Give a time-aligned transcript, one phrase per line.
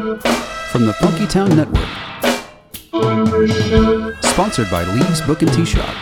[0.00, 1.84] From the Funky Town Network.
[4.22, 5.94] Sponsored by Lee's Book and Tea Shop.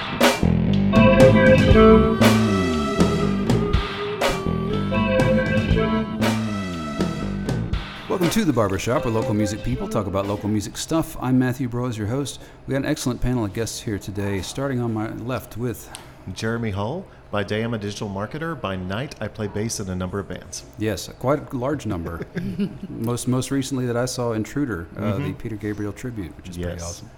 [8.08, 11.16] Welcome to the Barbershop, where local music people talk about local music stuff.
[11.20, 12.40] I'm Matthew Bros, your host.
[12.68, 15.90] We got an excellent panel of guests here today, starting on my left with,
[16.34, 17.06] Jeremy Hull.
[17.30, 18.58] By day, I'm a digital marketer.
[18.58, 20.64] By night, I play bass in a number of bands.
[20.78, 22.26] yes, quite a large number.
[22.88, 26.72] most most recently that I saw Intruder, uh, the Peter Gabriel tribute, which is pretty
[26.72, 26.82] Yes.
[26.82, 27.10] awesome.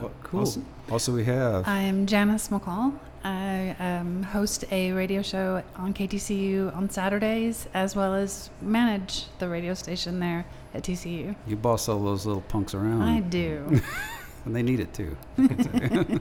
[0.00, 0.40] Well, cool.
[0.40, 2.92] Also, also we have I'm Janice McCall.
[3.22, 9.48] I um, host a radio show on KTCU on Saturdays, as well as manage the
[9.48, 11.36] radio station there at TCU.
[11.46, 13.02] you boss all those little punks around.
[13.02, 13.80] I do.
[14.44, 15.16] and they need it too.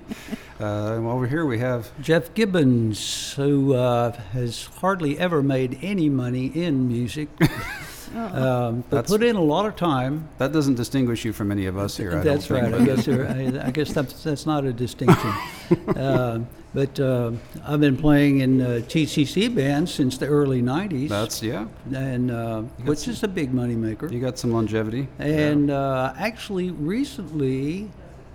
[0.59, 6.47] uh, over here we have Jeff Gibbons, who uh, has hardly ever made any money
[6.47, 7.29] in music,
[8.15, 10.27] um, but That's- put in a lot of time.
[10.37, 12.17] that doesn't distinguish you from any of us here.
[12.17, 12.73] I that's right.
[12.73, 15.29] I guess I, I guess that's, that's not a distinction.
[15.95, 16.39] uh,
[16.73, 17.31] but uh,
[17.65, 21.65] I've been playing in uh, TCC bands since the early '90s, That's yeah.
[21.91, 24.11] and uh, which is a big moneymaker.
[24.11, 25.07] You got some longevity.
[25.17, 27.89] And uh, actually, recently,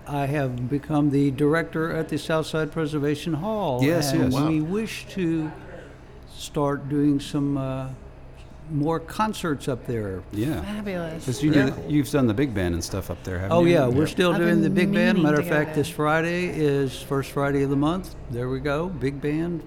[0.07, 3.83] I have become the director at the Southside Preservation Hall.
[3.83, 4.33] Yes, and yes.
[4.33, 4.49] Wow.
[4.49, 5.51] We wish to
[6.33, 7.89] start doing some uh,
[8.71, 10.21] more concerts up there.
[10.31, 10.61] Yeah.
[10.61, 11.25] Fabulous.
[11.25, 11.69] Because you Yeah.
[11.71, 13.77] did, you've done the big band and stuff up there, haven't Oh you?
[13.77, 15.21] Oh yeah, we're still I've doing the big band.
[15.21, 18.15] Matter of fact, this Friday is first Friday of the month.
[18.31, 19.63] There we go, big band.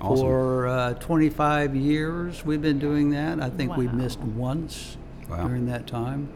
[0.00, 0.26] Awesome.
[0.26, 3.40] For uh, 25 years, we've been doing that.
[3.42, 3.92] I think we Wow.
[3.94, 4.96] missed once
[5.28, 5.46] Wow.
[5.48, 6.28] during that time.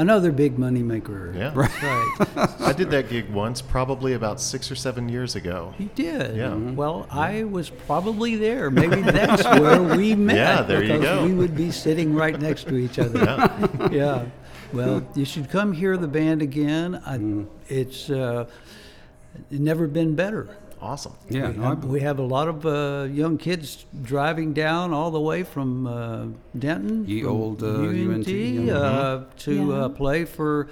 [0.00, 1.30] Another big money maker.
[1.36, 1.50] Yeah.
[1.50, 2.60] That's right.
[2.60, 5.74] I did that gig once, probably about six or seven years ago.
[5.78, 6.36] You did.
[6.38, 6.54] Yeah.
[6.54, 8.70] Well, I was probably there.
[8.70, 10.36] Maybe that's where we met.
[10.36, 11.26] Yeah, there you because go.
[11.26, 13.18] We would be sitting right next to each other.
[13.18, 13.88] Yeah.
[13.92, 14.26] yeah.
[14.72, 17.02] Well, you should come hear the band again.
[17.04, 17.46] I, Mm.
[17.68, 18.46] It's uh,
[19.50, 20.48] never been better.
[20.80, 21.12] Awesome.
[21.28, 21.50] Yeah.
[21.50, 25.20] we, no, have, we have a lot of uh, young kids driving down all the
[25.20, 26.26] way from uh,
[26.58, 29.72] Denton, Ye old, uh, UNT, UNT, uh, to Yeah.
[29.74, 30.68] uh, play for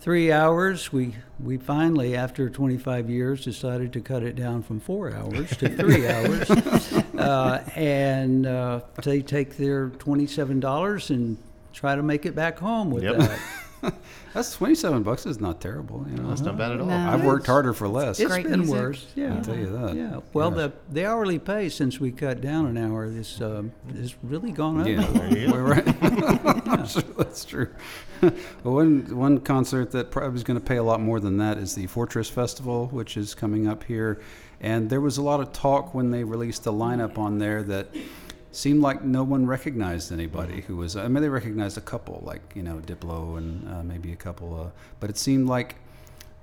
[0.00, 0.92] three hours.
[0.92, 5.68] We we finally, after 25 years, decided to cut it down from four hours to
[5.76, 11.36] three hours, uh, and uh, they take their $27 and
[11.74, 13.16] try to make it back home with Yep.
[13.18, 13.38] that.
[14.34, 15.24] That's twenty-seven bucks.
[15.26, 16.04] Is not terrible.
[16.10, 16.86] You know, That's not bad at all.
[16.86, 16.96] No.
[17.10, 18.20] I've worked harder for less.
[18.20, 18.74] It's Great been music.
[18.76, 19.06] worse.
[19.14, 19.94] Yeah, I'll tell you that.
[19.96, 20.20] Yeah.
[20.32, 20.56] Well, Yeah.
[20.68, 24.80] the the hourly pay since we cut down an hour this um, has really gone
[24.80, 24.86] up.
[24.86, 26.86] Yeah, There you we're right.
[26.86, 27.68] Sure, That's true.
[28.22, 28.32] well,
[28.74, 31.74] one one concert that probably is going to pay a lot more than that is
[31.74, 34.20] the Fortress Festival, which is coming up here.
[34.60, 37.88] And there was a lot of talk when they released the lineup on there that
[38.56, 40.96] seemed like no one recognized anybody who was.
[40.96, 44.58] I mean, they recognized a couple, like you know Diplo and uh, maybe a couple,
[44.60, 45.76] uh, but it seemed like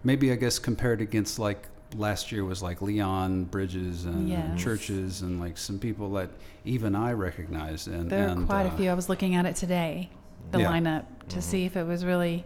[0.04, 4.62] maybe I guess compared against like last year was like Leon Bridges and Yes.
[4.64, 6.30] CHVRCHES and like some people that
[6.66, 7.88] even I recognized.
[7.88, 8.90] And There are quite uh, a few.
[8.90, 10.10] I was looking at it today,
[10.52, 10.72] the Yeah.
[10.72, 12.46] lineup, to see if it was really.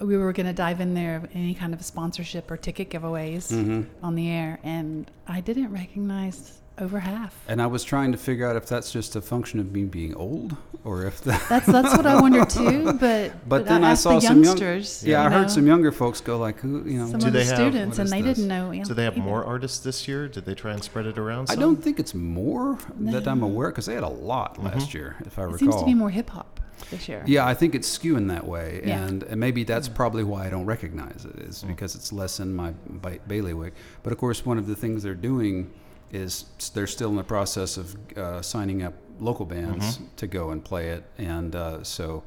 [0.00, 3.50] We were going to dive in there of any kind of sponsorship or ticket giveaways
[3.50, 4.04] Mm-hmm.
[4.04, 7.34] on the air, and I didn't recognize over half.
[7.48, 10.14] And I was trying to figure out if that's just a function of me being
[10.14, 11.42] old, or if that.
[11.48, 12.92] That's that's what I wondered too.
[13.00, 15.04] But But then I asked saw the some young- youngsters.
[15.04, 17.32] yeah, I you heard some younger folks go like, "Who, you know?" some Do of
[17.32, 18.36] the they have- students, and they this?
[18.38, 18.72] didn't know.
[18.84, 19.22] Do they have either.
[19.22, 20.28] more artists this year?
[20.28, 21.50] Did they try and spread it around?
[21.50, 24.66] I don't think it's more that I'm aware because they had a lot mm-hmm.
[24.66, 25.58] last year, if I It recall.
[25.58, 26.60] seems to be more hip hop
[26.90, 27.22] this year.
[27.26, 29.04] Yeah, I think it's skewing that way, Yeah.
[29.06, 31.68] and, and maybe that's probably why I don't recognize it is mm.
[31.68, 33.74] because it's less in my ba- bailiwick.
[34.02, 35.70] But of course, one of the things they're doing
[36.16, 40.64] is they're still in the process of uh, signing up local bands to go and
[40.64, 42.22] play it, and uh, so.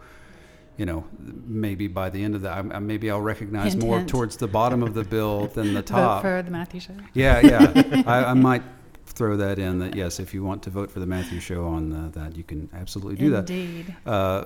[0.77, 3.97] You know, maybe by the end of that, I, I- maybe I'll recognize Hint, more
[3.97, 4.09] hint.
[4.09, 5.97] towards the bottom of the bill than the top.
[5.97, 6.21] Vote top.
[6.21, 6.93] for the Matthew Show.
[7.13, 8.03] Yeah, yeah.
[8.07, 8.63] I, I might
[9.05, 11.91] throw that in that yes, if you want to vote for the Matthew Show on
[11.91, 13.49] uh, that, you can absolutely do that.
[13.49, 13.93] Indeed.
[14.05, 14.45] Uh,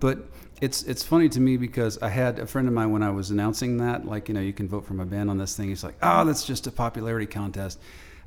[0.00, 0.20] but
[0.62, 3.30] it's it's funny to me because I had a friend of mine when I was
[3.30, 5.68] announcing that, like you know, you can vote for my band on this thing.
[5.68, 7.78] He's like, "Oh, that's just a popularity contest,"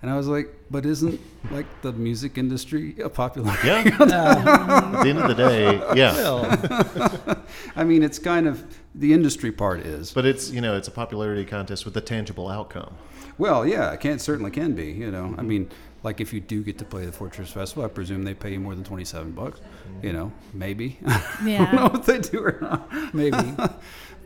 [0.01, 1.19] and I was like, "But isn't
[1.51, 4.93] like the music industry a popularity?" Yeah.
[4.97, 6.13] At the end of the day, yeah.
[6.17, 7.45] Well,
[7.75, 8.63] I mean, it's kind of
[8.95, 10.11] the industry part is.
[10.11, 12.95] But it's you know it's a popularity contest with a tangible outcome.
[13.37, 14.91] Well, yeah, it can certainly can be.
[14.91, 15.47] You know, I mm-hmm.
[15.47, 15.69] mean,
[16.03, 18.59] like if you do get to play the Fortress Festival, I presume they pay you
[18.59, 19.59] more than twenty-seven bucks.
[20.01, 20.17] You mm-hmm.
[20.17, 20.99] know, maybe.
[21.05, 23.13] I don't know if they do or not.
[23.13, 23.37] maybe.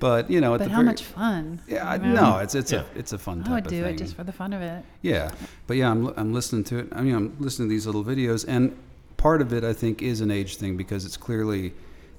[0.01, 1.61] But you know, at But the how very, much fun?
[1.67, 2.31] Yeah, I, you know?
[2.33, 2.83] no, it's it's Yeah.
[2.95, 3.95] a it's a fun I type would of do thing.
[3.95, 4.83] it just for the fun of it.
[5.03, 5.31] Yeah,
[5.67, 6.87] but yeah, I'm I'm listening to it.
[6.91, 8.75] I mean, I'm listening to these little videos, and
[9.17, 11.73] part of it I think is an age thing because it's clearly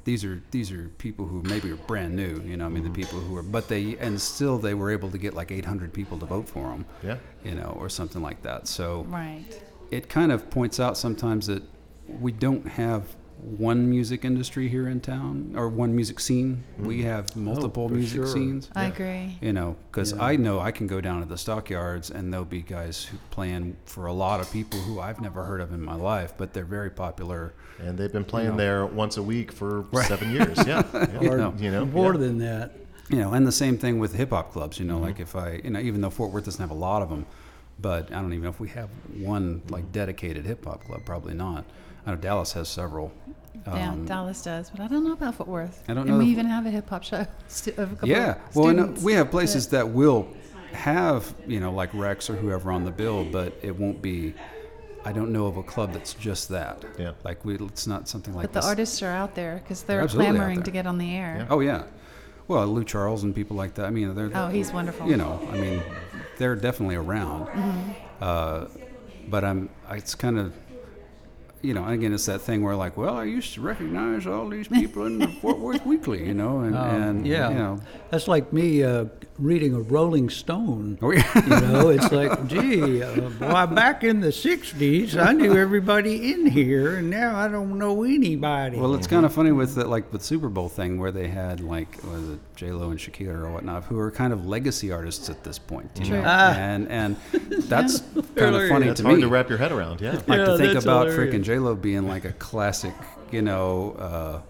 [0.05, 2.41] these are these are people who maybe are brand new.
[2.47, 2.93] You know, I mean, Mm-hmm.
[2.93, 5.93] the people who are, but they and still they were able to get like 800
[5.93, 6.87] people to vote for them.
[7.03, 7.17] Yeah.
[7.45, 8.69] You know, or something like that.
[8.69, 9.45] So Right.
[9.91, 11.63] it kind of points out sometimes that
[12.21, 13.03] we don't have
[13.43, 16.63] one music industry here in town or one music scene.
[16.79, 18.27] We have multiple for music sure.
[18.27, 18.71] scenes.
[18.75, 19.37] I agree.
[19.41, 20.23] You know, because Yeah.
[20.25, 23.77] I know I can go down to the stockyards and there'll be guys who playing
[23.85, 26.65] for a lot of people who I've never heard of in my life, but they're
[26.65, 27.53] very popular.
[27.81, 28.57] And they've been playing know.
[28.57, 30.57] there once a week for seven years.
[30.67, 30.83] Yeah.
[30.95, 31.29] yeah.
[31.29, 31.55] Or know.
[31.59, 32.21] You know, more yeah.
[32.21, 32.77] than that.
[33.11, 34.79] You know, and the same thing with hip hop clubs.
[34.79, 35.05] You know, Mm-hmm.
[35.05, 37.27] like if I, you know, even though Fort Worth doesn't have a lot of them,
[37.81, 41.01] but I don't even know if we have one like dedicated hip hop club.
[41.05, 41.65] Probably not.
[42.07, 43.13] I know Dallas has several.
[43.67, 45.83] yeah, Um, Dallas does, but I don't know about Fort Worth.
[45.89, 47.27] I don't and know we even have a hip hop show.
[47.49, 50.29] stu- of a couple Yeah, of well, no, students we have places that will
[50.73, 54.35] have you know like Rex or whoever on the bill, but it won't be.
[55.05, 56.85] I don't know of a club that's just that.
[56.97, 57.13] Yeah.
[57.25, 60.29] like we, it's not something like But the artists are out there because they're absolutely
[60.29, 61.45] out clamoring to get on the air.
[61.51, 61.85] Oh yeah,
[62.49, 63.87] well Lou Charles and people like that.
[63.87, 65.09] I mean, they're Oh, he's wonderful.
[65.09, 65.83] you know, I mean,
[66.39, 67.47] they're definitely around.
[67.49, 67.91] Mm-hmm.
[68.21, 68.67] Uh,
[69.29, 70.53] but I'm, it's kind of,
[71.63, 74.69] you know, again, it's that thing where like, well, I used to recognize all these
[74.69, 77.81] people in the Fort Worth Weekly, you know, and, Um, and yeah, you know,
[78.11, 79.07] that's like me uh,
[79.39, 80.99] reading a Rolling Stone.
[81.03, 81.23] oh, yeah.
[81.35, 86.47] You know, it's like, gee, uh, boy, back in the '60s, I knew everybody in
[86.47, 88.79] here, and now I don't know anybody.
[88.79, 91.61] Well, it's kind of funny with the, like the Super Bowl thing where they had
[91.61, 95.31] like was it J Lo and Shakira or whatnot, who are kind of legacy artists
[95.31, 96.17] at this point, you True.
[96.19, 96.53] know, Ah.
[96.55, 97.17] and and
[97.69, 98.01] that's
[98.37, 99.23] kind of funny That's to hard me.
[99.23, 100.01] to wrap your head around.
[100.01, 100.13] Yeah.
[100.27, 102.95] like Yeah, to think that's about freaking J Lo being like a classic,
[103.31, 104.41] you know, uh,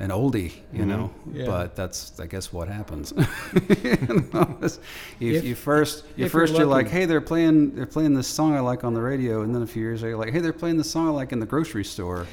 [0.00, 1.12] an oldie, you know.
[1.32, 1.46] Yeah.
[1.46, 3.12] But that's I guess what happens.
[3.84, 3.96] you,
[4.32, 4.80] know, it's-
[5.20, 8.26] If- you first, you if you're first you're like, hey, they're playing, they're playing this
[8.26, 10.40] song I like on the radio, and then a few years later, you're like, hey,
[10.40, 12.26] they're playing the song I like in the grocery store,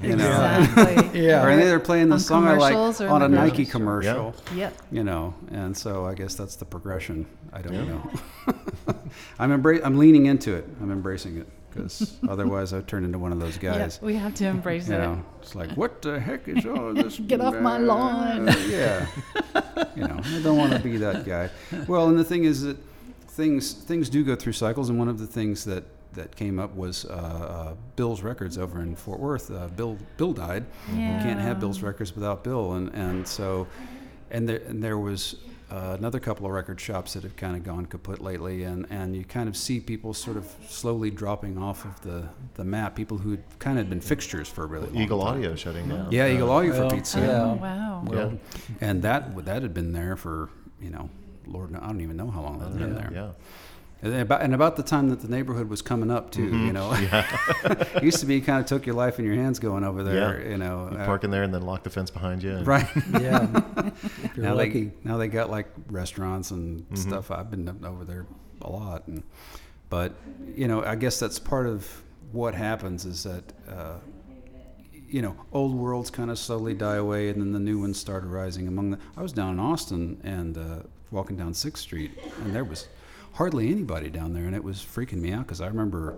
[0.00, 0.24] you know.
[0.26, 1.20] Exactly.
[1.28, 1.44] Yeah.
[1.46, 3.78] Or they're playing the On song I like commercials or in on a Nike store.
[3.78, 4.34] commercial.
[4.56, 4.82] Yep.
[4.90, 7.24] You know, and so I guess that's the progression.
[7.52, 8.10] I don't know.
[9.38, 10.66] I'm embra- I'm leaning into it.
[10.82, 13.96] I'm embracing it because otherwise I'd turn into one of those guys.
[13.96, 14.02] Yep.
[14.02, 14.98] We have to embrace You it.
[14.98, 17.18] know, it's like, what the heck is all this?
[17.18, 18.48] Get off my lawn.
[18.48, 19.06] Uh, yeah.
[19.96, 21.50] you know, I don't want to be that guy.
[21.88, 22.76] Well, and the thing is that
[23.28, 26.74] things things do go through cycles, and one of the things that that came up
[26.76, 29.50] was uh, uh, Bill's Records over in Fort Worth.
[29.50, 30.64] Uh, Bill Bill died.
[30.88, 33.66] You can't have Bill's Records without Bill, and and so
[34.30, 35.36] and there and there was.
[35.70, 39.16] Uh, another couple of record shops that have kind of gone kaput lately, and, and
[39.16, 42.94] you kind of see people sort of slowly dropping off of the, the map.
[42.94, 45.38] People who had kind of been fixtures for a really long Eagle time.
[45.38, 46.12] Audio shutting down.
[46.12, 47.22] Yeah, Eagle Audio well, for Pete's sake.
[47.24, 47.42] yeah.
[47.42, 48.04] Oh, wow.
[48.12, 48.30] Yeah.
[48.80, 50.50] And that that had been there for
[50.80, 51.08] you know,
[51.46, 53.10] Lord, I don't even know how long that had been there.
[53.12, 53.30] Yeah.
[54.04, 56.66] And about, and about the time that the neighborhood was coming up too, Mm-hmm.
[56.66, 56.92] you know,
[57.96, 60.42] it used to be kind of took your life in your hands going over there,
[60.42, 60.50] Yeah.
[60.50, 60.88] you know.
[60.92, 62.52] You uh, park in there and then lock the fence behind you.
[62.56, 62.86] and- right
[63.20, 63.46] yeah,
[64.36, 64.84] now lucky.
[64.86, 66.96] they now they got like restaurants and Mm-hmm.
[66.96, 67.30] stuff.
[67.30, 68.26] I've been up over there
[68.62, 69.22] a lot, and
[69.88, 70.12] but
[70.54, 71.88] you know, I guess that's part of
[72.32, 73.44] what happens is that.
[73.68, 73.94] Uh,
[75.06, 78.24] you know, old worlds kind of slowly die away, and then the new ones start
[78.24, 80.78] arising Among the, I was down in Austin and uh,
[81.12, 82.10] walking down Sixth Street,
[82.42, 82.88] and there was
[83.34, 86.16] hardly anybody down there, and it was freaking me out because I remember,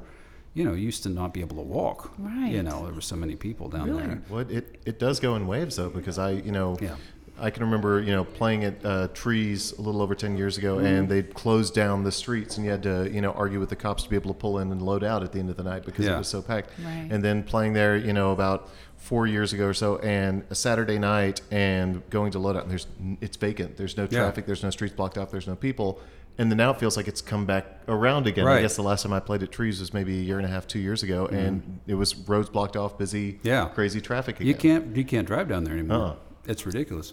[0.55, 2.13] you know, used to not be able to walk.
[2.19, 2.53] Right.
[2.53, 4.07] You know, there were so many people down Really?
[4.07, 4.23] there.
[4.31, 6.97] Well, it, it does go in waves though, because I, you know, Yeah.
[7.39, 10.77] I can remember, you know, playing at uh, Trees a little over 10 years ago,
[10.77, 10.87] Mm-hmm.
[10.87, 13.77] and they'd closed down the streets, and you had to, you know, argue with the
[13.77, 15.63] cops to be able to pull in and load out at the end of the
[15.63, 16.71] night because it was so packed.
[16.83, 17.09] Right.
[17.11, 20.99] And then playing there, you know, about four years ago or so, and a Saturday
[20.99, 22.87] night, and going to load out, and there's
[23.21, 23.77] it's vacant.
[23.77, 24.13] There's no traffic.
[24.15, 24.21] Yeah.
[24.23, 24.47] traffic.
[24.47, 25.31] There's no streets blocked off.
[25.31, 26.01] There's no people.
[26.39, 28.45] And then now it feels like it's come back around again.
[28.59, 30.51] I guess the last time I played at Trees was maybe a year and a
[30.51, 33.47] half, two years ago, and it was roads blocked off, busy, Mm-hmm.
[33.49, 33.69] Yeah.
[33.69, 34.47] crazy traffic again.
[34.47, 35.97] You can't you can't drive down there anymore.
[35.99, 36.15] Uh-uh.
[36.47, 37.13] It's ridiculous.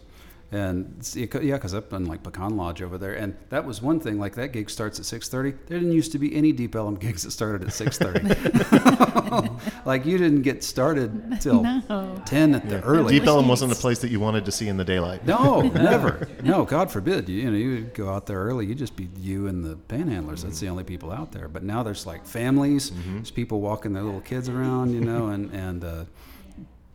[0.54, 4.00] And it's- yeah, because I've done like Pecan Lodge over there, and that was one
[4.00, 4.20] thing.
[4.20, 5.52] Like that gig starts at six thirty.
[5.68, 8.22] There didn't used to be any Deep Ellum gigs that started at six thirty.
[9.86, 12.22] like you didn't get started till No.
[12.26, 13.18] ten at the early.
[13.20, 15.26] Deep Ellum wasn't a place that you wanted to see in the daylight.
[15.26, 16.28] No, never.
[16.44, 17.28] No, God forbid.
[17.30, 18.66] You, you know, you go out there early.
[18.66, 20.44] You just be you and the panhandlers.
[20.44, 21.48] That's the only people out there.
[21.48, 22.92] But now there's like families.
[23.08, 24.94] There's people walking their little kids around.
[24.94, 26.06] You know, and and uh,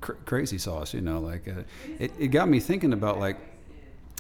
[0.01, 0.95] cr- crazy sauce.
[0.95, 1.63] You know, like uh,
[1.99, 2.13] it.
[2.19, 3.37] It got me thinking about like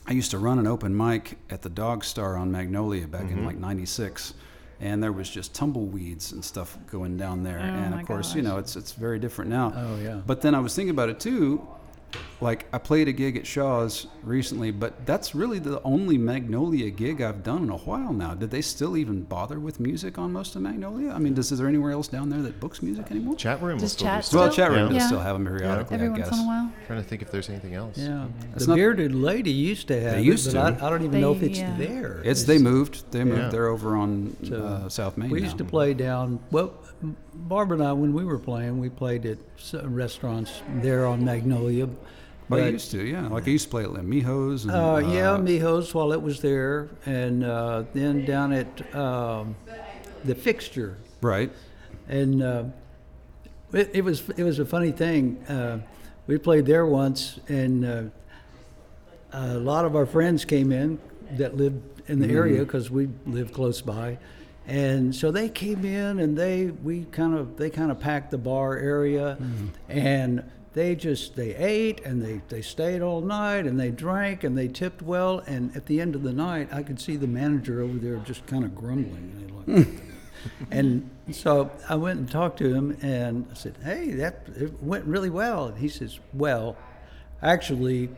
[0.08, 3.28] I used to run an open mic at the Dog Star on Magnolia back in
[3.28, 3.46] mm-hmm.
[3.46, 4.32] like '96.
[4.80, 8.42] And there was just tumbleweeds and stuff going down there, Oh and of course, you
[8.42, 9.72] know, it's it's very different now.
[9.74, 10.20] Oh, yeah.
[10.24, 11.66] But then I was thinking about it too.
[12.40, 17.20] Like I played a gig at Shaw's recently, but that's really the only Magnolia gig
[17.20, 18.34] I've done in a while now.
[18.34, 21.10] Did they still even bother with music on most of Magnolia?
[21.10, 23.34] I mean, does is there anywhere else down there that books music anymore?
[23.36, 24.40] Chat room will Does chat stuff.
[24.40, 24.98] Well, chat room Yeah.
[25.00, 26.38] does still have them periodically, Every I once guess.
[26.38, 26.70] in a while.
[26.86, 27.98] trying to think if there's anything else.
[27.98, 30.12] Yeah, It's the not- bearded lady used to have.
[30.12, 30.82] They it, used but to.
[30.84, 31.76] I, I don't even know if it's yeah.
[31.76, 32.20] there.
[32.24, 33.10] It's they moved.
[33.10, 33.38] They moved.
[33.40, 33.48] Yeah.
[33.48, 35.44] They're over on So, uh, South Main We now.
[35.46, 36.38] used to play down.
[36.52, 36.72] Well,
[37.46, 39.38] Barbara and I, when we were playing, we played at
[39.84, 41.88] restaurants there on Magnolia.
[42.48, 43.26] Well, I used to, yeah.
[43.28, 44.64] Like I used to play at Mijo's.
[44.64, 49.54] And, uh, yeah, uh, Mijo's while it was there, and uh, then down at um,
[50.24, 51.52] the Fixture, Right.
[52.08, 52.64] and uh,
[53.72, 55.36] it, it was it was a funny thing.
[55.46, 55.80] Uh,
[56.26, 58.02] we played there once, and uh,
[59.32, 60.98] a lot of our friends came in
[61.32, 64.16] that lived in the area because we lived close by,
[64.68, 68.38] and so they came in and they we kind of they kind of packed the
[68.38, 69.68] bar area, mm-hmm.
[69.88, 70.44] and
[70.74, 74.68] they just they ate and they they stayed all night and they drank and they
[74.68, 77.96] tipped well, and at the end of the night I could see the manager over
[77.96, 79.32] there just kind of grumbling.
[79.34, 80.68] And he looked, hmm.
[80.70, 85.06] and so I went and talked to him and I said, "Hey, that it went
[85.06, 86.76] really well." And he says, "Well,
[87.40, 88.10] actually,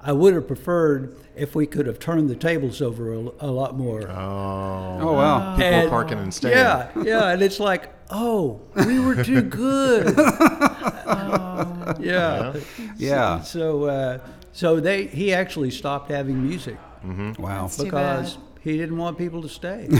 [0.00, 3.76] I would have preferred if we could have turned the tables over a, a lot
[3.76, 5.56] more." Oh, Oh, wow.
[5.56, 6.56] people And- parking and staying.
[6.56, 10.14] Yeah, yeah, and it's like, "Oh, we were too good."
[12.00, 12.54] yeah.
[12.96, 13.40] Yeah.
[13.42, 14.18] So, uh,
[14.52, 16.76] so they he actually stopped having music
[17.38, 17.62] Wow.
[17.62, 19.88] That's because he didn't want people to stay.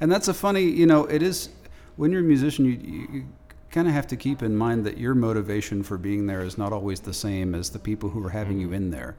[0.00, 1.48] And that's a funny, you know, it is
[1.96, 3.24] when you're a musician, you, you, you
[3.70, 6.72] kind of have to keep in mind that your motivation for being there is not
[6.72, 8.74] always the same as the people who are having you mm-hmm.
[8.74, 9.16] in there.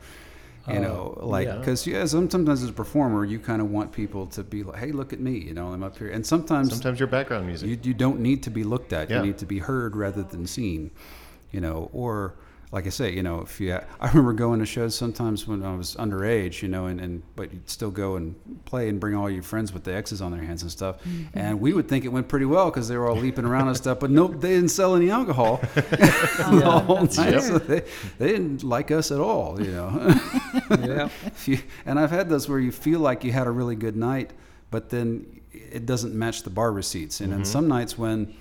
[0.68, 3.92] You oh, know, like because yeah, some- sometimes as a performer, you kind of want
[3.92, 6.10] people to be like, "Hey, look at me," you know, I'm up here.
[6.10, 7.70] And sometimes, Sometimes your background music.
[7.70, 9.10] you, you don't need to be looked at.
[9.10, 9.18] Yeah.
[9.18, 10.92] You need to be heard rather than seen.
[11.52, 12.36] You know, or
[12.72, 15.76] like I say, you know, if you, I remember going to shows sometimes when I
[15.76, 18.36] was underage, you know, and, and but you'd still go and
[18.66, 21.38] play and bring all your friends with the X's on their hands and stuff, mm-hmm.
[21.38, 23.78] and we would think it went pretty well because they were all leaping around and
[23.78, 24.00] stuff.
[24.00, 27.82] But nope, they didn't sell any alcohol oh, the whole night, so they,
[28.20, 30.20] they didn't like us at all, you know.
[30.80, 31.10] yeah.
[31.46, 31.58] You,
[31.88, 34.32] and I've had those where you feel like you had a really good night,
[34.70, 37.20] but then it doesn't match the bar receipts.
[37.20, 37.52] And then mm-hmm.
[37.52, 38.36] some nights when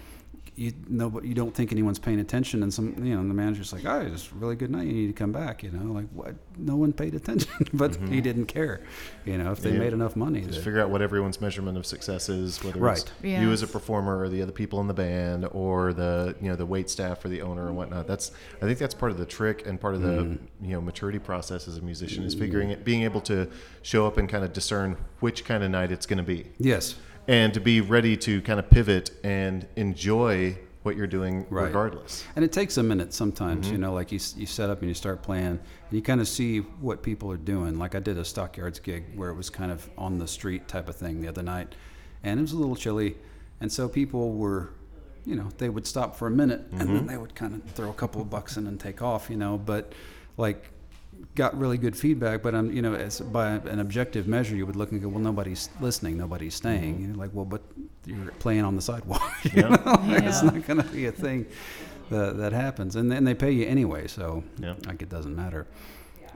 [0.57, 3.35] you know, but you don't think anyone's paying attention, and some, you know, and the
[3.35, 4.87] manager's like, "Oh, it's a really good night.
[4.87, 6.35] You need to come back." You know, like what?
[6.57, 8.81] No one paid attention, but he didn't care.
[9.25, 9.79] You know, if they Yeah.
[9.79, 13.05] made enough money, Just that- figure out what everyone's measurement of success is, whether it's
[13.23, 13.41] Right.
[13.41, 16.57] you as a performer or the other people in the band or the you know
[16.57, 18.07] the wait staff or the owner and whatnot.
[18.07, 20.65] That's I think that's part of the trick and part of the Mm-hmm.
[20.65, 23.49] you know maturity process as a musician is figuring it, being able to
[23.83, 26.95] show up and kind of discern which kind of night it's going to be, yes,
[27.29, 31.65] and to be ready to kind of pivot and enjoy what you're doing Right.
[31.65, 32.25] regardless.
[32.35, 33.75] And it takes a minute sometimes, Mm-hmm.
[33.75, 36.27] you know, like you, you set up and you start playing and you kind of
[36.29, 37.79] see what people are doing.
[37.79, 40.89] Like I did a Stockyards gig where it was kind of on the street type
[40.89, 41.75] of thing the other night
[42.25, 43.17] and it was a little chilly.
[43.61, 44.71] And so people were,
[45.27, 46.95] you know, they would stop for a minute and Mm-hmm.
[46.95, 49.37] then they would kind of throw a couple of bucks in and take off, you
[49.37, 49.93] know, but
[50.39, 50.71] like
[51.35, 54.77] got really good feedback, but I'm, you know, as by an objective measure, you would
[54.77, 56.95] look and go, well, nobody's listening, nobody's staying.
[56.95, 57.07] Mm-hmm.
[57.07, 57.63] You're like, well, but
[58.07, 59.23] you're playing on the sidewalk.
[59.45, 59.69] you Yeah.
[59.69, 59.93] know?
[60.13, 61.47] Like, It's not going to be a thing
[62.11, 64.75] that, that happens, and then they pay you anyway, so Yeah.
[64.87, 65.67] like it doesn't matter.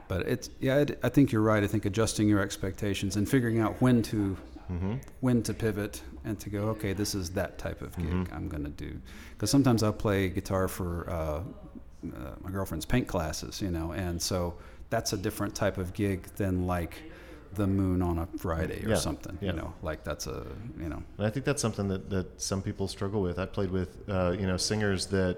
[0.07, 1.63] But it's yeah, it, I think you're right.
[1.63, 4.37] I think adjusting your expectations and figuring out when to
[4.71, 4.93] Mm-hmm.
[5.19, 8.33] when to pivot and to go, okay, this is that type of gig Mm-hmm.
[8.33, 8.97] I'm going to do.
[9.31, 11.41] Because sometimes I'll play guitar for uh, uh,
[12.41, 14.53] my girlfriend's paint classes, you know, and so
[14.93, 17.01] that's a different type of gig than like
[17.55, 19.47] the moon on a Friday or Yeah, something, yeah.
[19.51, 20.45] you know, like that's a,
[20.79, 23.39] you know, And I think that's something that, that some people struggle with.
[23.39, 25.37] I played with, uh, you know, singers that,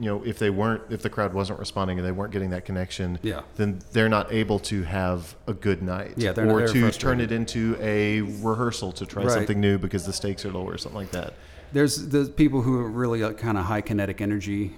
[0.00, 2.64] you know, if they weren't, if the crowd wasn't responding and they weren't getting that
[2.64, 3.42] connection, Yeah.
[3.56, 6.14] then they're not able to have a good night.
[6.16, 9.32] Yeah, they're not- or they're to turn it into a rehearsal to try Right.
[9.32, 11.34] something new because the stakes are lower or something like that.
[11.74, 14.72] There's the people who are really uh, kind of high kinetic energy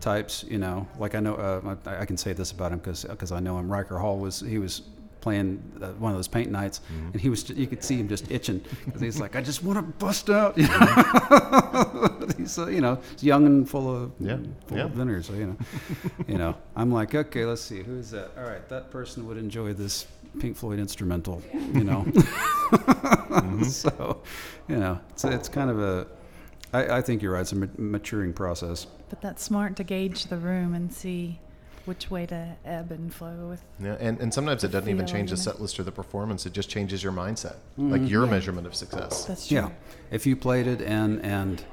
[0.00, 0.86] types, you know.
[0.98, 3.70] Like I know, uh, I, I can say this about him because I know him.
[3.70, 4.82] Riker Hall was he was
[5.20, 6.80] playing uh, one of those paint nights,
[7.12, 9.78] and he was you could see him just itching because he's like, I just want
[9.78, 10.56] to bust out.
[10.56, 12.18] You know?
[12.38, 14.38] he's uh, you know he's young and full of Yeah,
[14.68, 14.84] full yeah.
[14.84, 15.56] of vinegar, so you know,
[16.26, 16.54] you know.
[16.74, 18.30] I'm like, okay, let's see, who is that?
[18.38, 20.06] All right, that person would enjoy this
[20.38, 21.42] Pink Floyd instrumental,
[21.74, 22.06] you know.
[23.64, 24.22] So,
[24.68, 26.06] you know, it's, it's kind of a.
[26.72, 27.40] I, I think you're right.
[27.40, 28.86] It's a maturing process.
[29.08, 31.38] But that's smart to gauge the room and see
[31.84, 33.62] which way to ebb and flow with.
[33.82, 36.44] Yeah, and, and sometimes it doesn't even change the set list or the performance.
[36.44, 37.90] It just changes your mindset, mm-hmm.
[37.90, 39.24] like your measurement of success.
[39.24, 39.56] That's true.
[39.56, 39.70] Yeah,
[40.10, 41.64] if you played it and and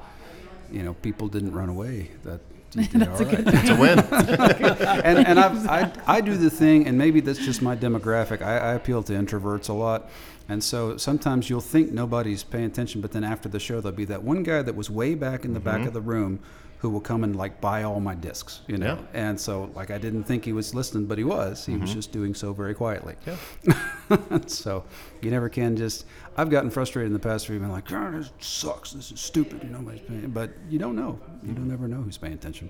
[0.71, 2.39] you know people didn't run away, that
[2.75, 3.99] That's a good It's a win.
[5.05, 8.41] and and I've, I I do the thing, and maybe that's just my demographic.
[8.41, 10.09] I, I appeal to introverts a lot,
[10.47, 14.05] and so sometimes you'll think nobody's paying attention, but then after the show, there'll be
[14.05, 16.39] that one guy that was way back in the back of the room
[16.79, 18.99] who will come and like buy all my discs, you know.
[19.13, 19.19] Yeah.
[19.27, 21.65] And so like I didn't think he was listening, but he was.
[21.65, 23.15] He was just doing so very quietly.
[23.25, 24.17] Yeah.
[24.45, 24.83] so
[25.21, 26.05] you never can just.
[26.37, 28.91] I've gotten frustrated in the past where you've been like, oh, this sucks.
[28.91, 29.63] This is stupid.
[29.63, 30.29] You know, nobody's paying.
[30.29, 31.19] But you don't know.
[31.43, 32.69] You don't ever know who's paying attention.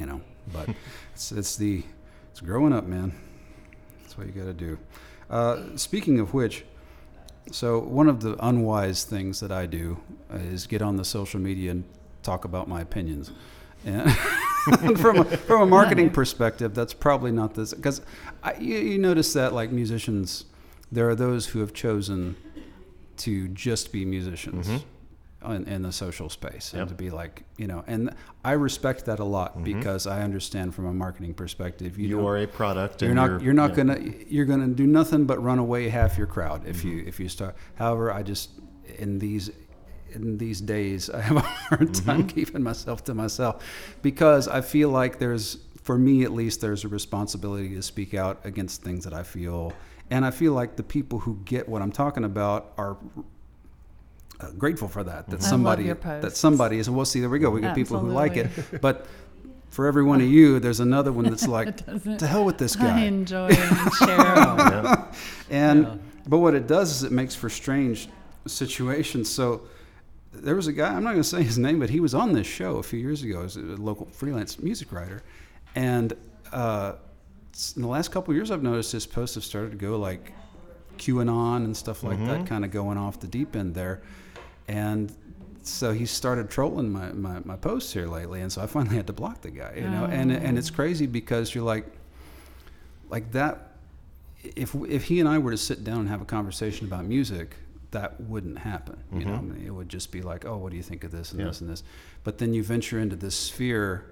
[0.00, 0.20] You know.
[0.52, 0.70] But
[1.14, 1.84] it's, it's the
[2.32, 3.14] it's growing up, man.
[4.00, 4.78] That's what you got to do.
[5.30, 6.64] Uh, speaking of which,
[7.50, 9.98] so one of the unwise things that I do
[10.32, 11.84] uh, is get on the social media and
[12.22, 13.32] talk about my opinions.
[13.84, 14.12] And
[14.98, 18.00] from a, from a marketing perspective, that's probably not this because
[18.60, 20.44] you, you notice that like musicians,
[20.90, 22.36] there are those who have chosen
[23.18, 24.84] to just be musicians
[25.50, 26.88] in, in the social space and Yep.
[26.88, 28.10] to be like you know, and
[28.44, 31.98] I respect that a lot because I understand from a marketing perspective.
[31.98, 33.02] You, You are a product.
[33.02, 33.76] you're not you're not yeah.
[33.76, 36.88] gonna you're gonna do nothing but run away half your crowd if Mm-hmm.
[36.88, 37.56] you if you start.
[37.74, 38.50] However, I just
[38.98, 39.50] in these
[40.12, 42.26] in these days I have a hard time Mm-hmm.
[42.28, 43.64] keeping myself to myself
[44.02, 48.40] because I feel like there's for me at least there's a responsibility to speak out
[48.44, 49.72] against things that I feel
[50.10, 52.98] and I feel like the people who get what I'm talking about are
[54.58, 55.42] grateful for that that Mm-hmm.
[55.42, 58.08] love somebody your that somebody is well see there we go we get people who
[58.10, 59.06] like it but
[59.70, 61.76] for every one of you there's another one that's like
[62.18, 62.98] to hell with this guy.
[63.00, 64.18] I enjoy and share.
[64.18, 65.12] Yeah.
[65.50, 65.96] and Yeah.
[66.28, 68.08] but what it does is it makes for strange
[68.46, 69.28] situations.
[69.30, 69.62] So
[70.32, 72.32] there was a guy I'm not going to say his name, but he was on
[72.32, 75.22] this show a few years ago as a local freelance music writer,
[75.74, 76.12] and
[76.52, 76.94] uh,
[77.76, 80.32] in the last couple of years, I've noticed his posts have started to go like
[80.98, 84.02] QAnon and stuff like that, kind of going off the deep end there,
[84.68, 85.14] and.
[85.64, 89.06] So he started trolling my, my, my posts here lately, and so I finally had
[89.06, 89.74] to block the guy.
[89.76, 90.74] You know, and and it's oh.
[90.74, 91.86] crazy because you're like,
[93.10, 93.72] like that
[94.42, 97.56] if if he and I were to sit down and have a conversation about music,
[97.92, 99.02] that wouldn't happen.
[99.12, 99.52] You know, mm-hmm.
[99.52, 101.40] I mean, it would just be like, "Oh, what do you think of this and
[101.40, 101.46] Yeah.
[101.46, 101.82] this and this?"
[102.24, 104.04] But then you venture into this sphere,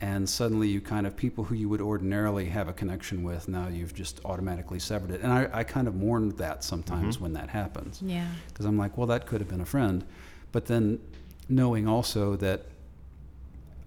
[0.00, 3.68] and suddenly you kind of people who you would ordinarily have a connection with, now
[3.68, 5.22] you've just automatically severed it.
[5.22, 7.24] And I, I kind of mourn that sometimes mm-hmm.
[7.24, 8.28] when that happens, Yeah.
[8.48, 10.04] because I'm like, "Well, that could have been a friend,"
[10.52, 11.00] but then
[11.48, 12.66] knowing also that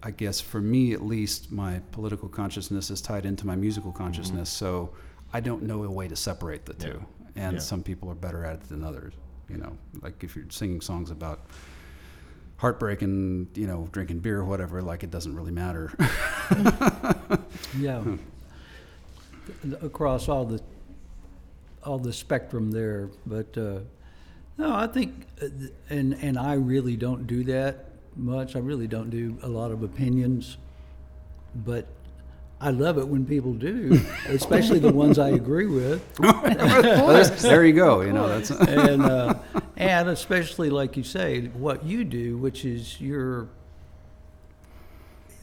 [0.03, 4.03] I guess for me at least, my political consciousness is tied into my musical mm-hmm.
[4.03, 4.49] consciousness.
[4.49, 4.91] So
[5.31, 7.05] I don't know a way to separate the two.
[7.35, 7.59] And Yeah.
[7.59, 9.13] some people are better at it than others.
[9.47, 11.45] You know, like if you're singing songs about
[12.61, 15.91] heartbreak and, you know, drinking beer or whatever, like it doesn't really matter.
[17.77, 18.03] Yeah.
[19.81, 20.61] Across all the,
[21.83, 23.79] all the spectrum there, but, uh,
[24.59, 25.47] no, I think, uh,
[25.89, 28.55] and, and I really don't do that much.
[28.55, 30.57] I really don't do a lot of opinions,
[31.55, 31.87] but
[32.61, 36.01] I love it when people do, especially the ones I agree with.
[36.21, 38.01] Well, there you go.
[38.01, 39.33] You know, that's and uh,
[39.77, 43.49] and especially like you say, what you do, which is you're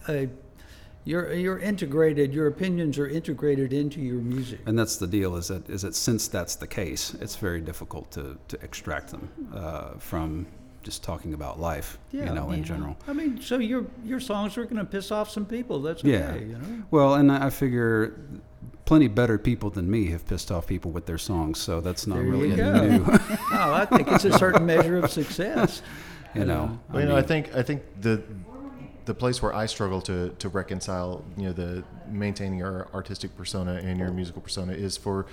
[0.06, 0.26] uh,
[1.04, 2.32] you're you're integrated.
[2.32, 4.60] Your opinions are integrated into your music.
[4.66, 8.10] and that's the deal is that is that since that's the case, it's very difficult
[8.12, 10.46] to, to extract them uh, from
[10.88, 12.28] just talking about life, Yeah.
[12.28, 12.96] you know, in general.
[13.06, 15.82] I mean, so your your songs are going to piss off some people.
[15.82, 16.10] That's okay.
[16.10, 16.34] Yeah.
[16.34, 16.82] You know.
[16.90, 18.14] Well, and I figure
[18.86, 22.14] plenty better people than me have pissed off people with their songs, so that's not
[22.14, 23.18] There really you anything new.
[23.52, 25.82] No, I think it's a certain measure of success.
[26.34, 28.22] you know, um, Well, you know, I think I think the
[29.04, 33.74] the place where I struggle to to reconcile, you know, the maintaining your artistic persona
[33.74, 34.14] and your oh.
[34.14, 35.26] musical persona is for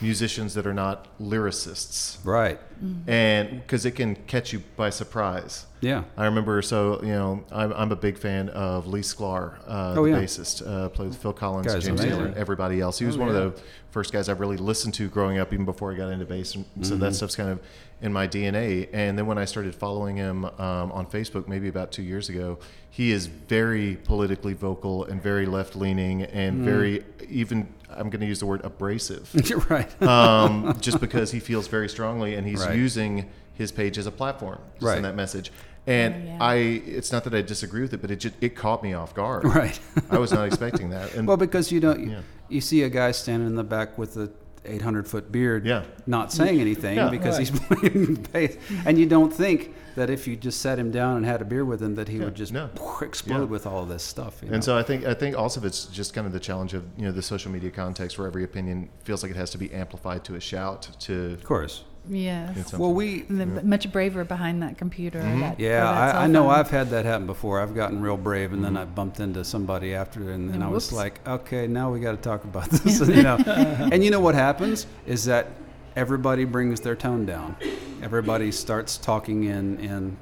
[0.00, 2.58] musicians that are not lyricists, right?
[3.06, 5.66] and because it can catch you by surprise.
[5.80, 9.94] Yeah, I remember, so you know, I'm, I'm a big fan of Lee Sklar, uh,
[9.96, 10.18] Oh, the yeah.
[10.20, 12.98] bassist, uh, played with Phil Collins, Guy's James Taylor, and everybody else.
[12.98, 13.40] He was Oh, one yeah.
[13.40, 16.24] of the first guys I really listened to growing up, even before I got into
[16.24, 16.54] bass.
[16.54, 17.00] And So Mm-hmm.
[17.04, 17.60] that stuff's kind of
[18.02, 18.88] in my DNA.
[18.92, 22.58] And then when I started following him um, on Facebook, maybe about two years ago,
[22.90, 26.64] he is very politically vocal and very left leaning and Mm.
[26.64, 27.68] very even.
[27.88, 30.02] I'm going to use the word abrasive you're right.
[30.06, 32.76] um, just because he feels very strongly and he's Right.
[32.76, 34.94] using his page as a platform to Right.
[34.94, 35.50] send that message.
[35.86, 36.38] And Oh, yeah.
[36.40, 36.54] I,
[36.84, 39.44] it's not that I disagree with it, but it just, it caught me off guard.
[39.62, 39.78] right.
[40.10, 41.14] I was not expecting that.
[41.14, 42.20] And well, because you don't, Yeah.
[42.48, 44.30] you see a guy standing in the back with a
[44.68, 45.84] 800 foot beard, Yeah.
[46.06, 47.08] not saying anything Yeah.
[47.10, 51.16] because he's playing bass, and you don't think that if you just sat him down
[51.16, 52.68] and had a beer with him, that he Yeah, would just no.
[53.00, 54.40] explode with all of this stuff.
[54.42, 54.54] You know?
[54.54, 57.04] and so I think I think also it's just kind of the challenge of you
[57.04, 60.24] know the social media context where every opinion feels like it has to be amplified
[60.24, 62.72] to a shout to of course, Yes.
[62.72, 65.18] Well, we And they're much braver behind that computer.
[65.18, 65.62] Or that, or Mm-hmm.
[65.62, 66.48] Yeah, that cell I, I know.
[66.48, 67.60] I've had that happen before.
[67.60, 70.68] I've gotten real brave, and then I bumped into somebody after, and, and And I
[70.68, 73.00] was like, okay, now we got to talk about this.
[73.08, 75.48] you know, and you know what happens is that
[75.94, 77.56] everybody brings their tone down.
[78.02, 80.16] Everybody starts talking in in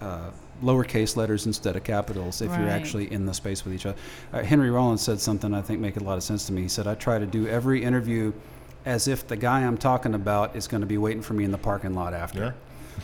[0.00, 0.30] uh,
[0.62, 3.98] lowercase letters instead of capitals if you're actually in the space with each other.
[4.32, 6.62] Uh, Henry Rollins said something I think make a lot of sense to me.
[6.62, 8.32] He said, I try to do every interview
[8.86, 11.50] as if the guy I'm talking about is going to be waiting for me in
[11.50, 12.40] the parking lot after.
[12.40, 12.52] Yeah.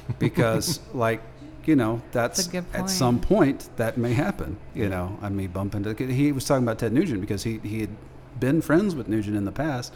[0.19, 1.21] because like
[1.66, 5.19] you know that's That's a good at some point that may happen you know?
[5.21, 7.90] I may bump into he was talking about ted nugent because he, he had
[8.38, 9.93] been friends with nugent in the past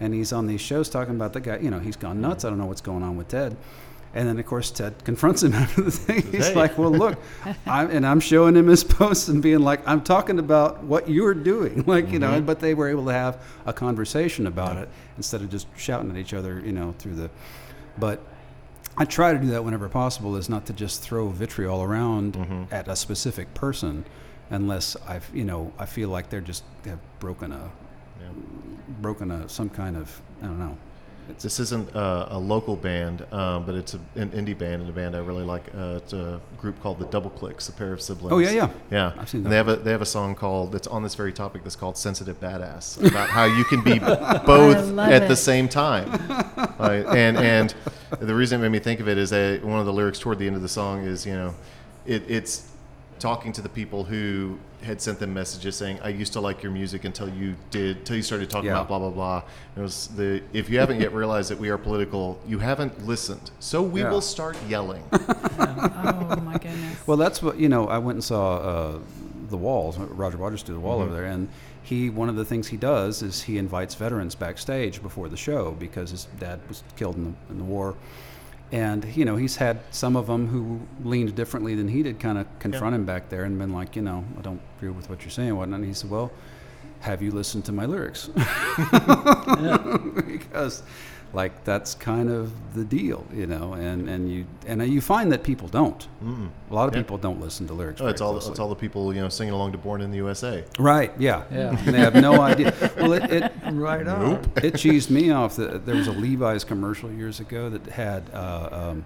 [0.00, 2.38] and he's on these shows talking about the guy you know he's gone nuts.
[2.38, 2.46] Mm-hmm.
[2.46, 3.56] I don't know what's going on with ted
[4.16, 6.54] and then of course ted confronts him after the thing he's Hey.
[6.54, 7.16] like well look
[7.66, 11.34] I'm, and i'm showing him his posts and being like i'm talking about what you're
[11.34, 15.40] doing like you know but they were able to have a conversation about it instead
[15.42, 17.30] of just shouting at each other you know through the
[17.98, 18.18] but
[18.98, 22.62] I try to do that whenever possible, is not to just throw vitriol around Mm-hmm.
[22.74, 24.06] at a specific person,
[24.48, 27.70] unless I, you know, I feel like they're just have broken a,
[28.18, 28.28] Yeah.
[29.02, 30.78] broken a some kind of, I don't know.
[31.28, 34.88] It's, This isn't uh, a local band, um, but it's a, an indie band and
[34.88, 35.64] a band I really like.
[35.74, 38.32] Uh, it's a group called the Double Clicks, a pair of siblings.
[38.32, 38.68] Oh, yeah, yeah.
[38.90, 39.12] yeah.
[39.18, 41.32] I've seen and they have a they have a song called that's on this very
[41.32, 43.98] topic that's called "Sensitive Badass" about how you can be
[44.46, 45.28] both at it.
[45.28, 46.10] the same time.
[46.78, 47.04] Right?
[47.06, 47.74] And and
[48.20, 50.38] the reason it made me think of it is that one of the lyrics toward
[50.38, 51.54] the end of the song is you know,
[52.06, 52.65] it, it's
[53.18, 56.70] talking to the people who had sent them messages saying, "I used to like your
[56.72, 58.74] music until you did, until you started talking Yeah.
[58.76, 59.36] about blah blah blah."
[59.74, 63.06] And it was the if you haven't yet realized that we are political, you haven't
[63.06, 64.10] listened, so we Yeah.
[64.10, 65.02] will start yelling.
[65.58, 67.06] Oh my goodness.
[67.06, 67.86] well, that's what you know.
[67.88, 68.98] I went and saw uh,
[69.48, 69.96] the Walls.
[69.98, 71.48] Roger Waters do the wall over there, and
[71.82, 75.72] he one of the things he does is he invites veterans backstage before the show
[75.78, 77.94] because his dad was killed in the, in the war.
[78.72, 82.36] And you know he's had some of them who leaned differently than he did, kind
[82.38, 85.22] of confront him back there and been like, you know, I don't agree with what
[85.22, 85.80] you're saying, and whatnot.
[85.80, 86.32] And he said, well,
[87.00, 88.26] have you listened to my lyrics?
[90.26, 90.82] because
[91.32, 95.42] like that's kind of the deal, you know, and and you and you find that
[95.42, 96.06] people don't.
[96.70, 97.00] A lot of Yeah.
[97.02, 98.00] people don't listen to lyrics.
[98.00, 98.50] Oh, it's all closely.
[98.52, 101.12] it's all the people you know singing along to "Born in the USA." right.
[101.18, 101.76] Yeah, Yeah.
[101.84, 102.72] And they have no idea.
[102.96, 104.34] Well, it, it Right on.
[104.56, 108.68] it cheesed me off that there was a Levi's commercial years ago that had uh,
[108.92, 109.04] um,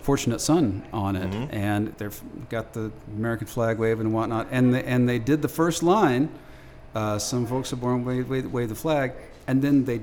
[0.00, 4.82] Fortunate Son on it, and they've got the American flag waving and whatnot, and they,
[4.82, 6.28] and they did the first line.
[6.94, 9.12] Uh, some folks are born wave, wave, wave the flag,
[9.46, 10.00] and then they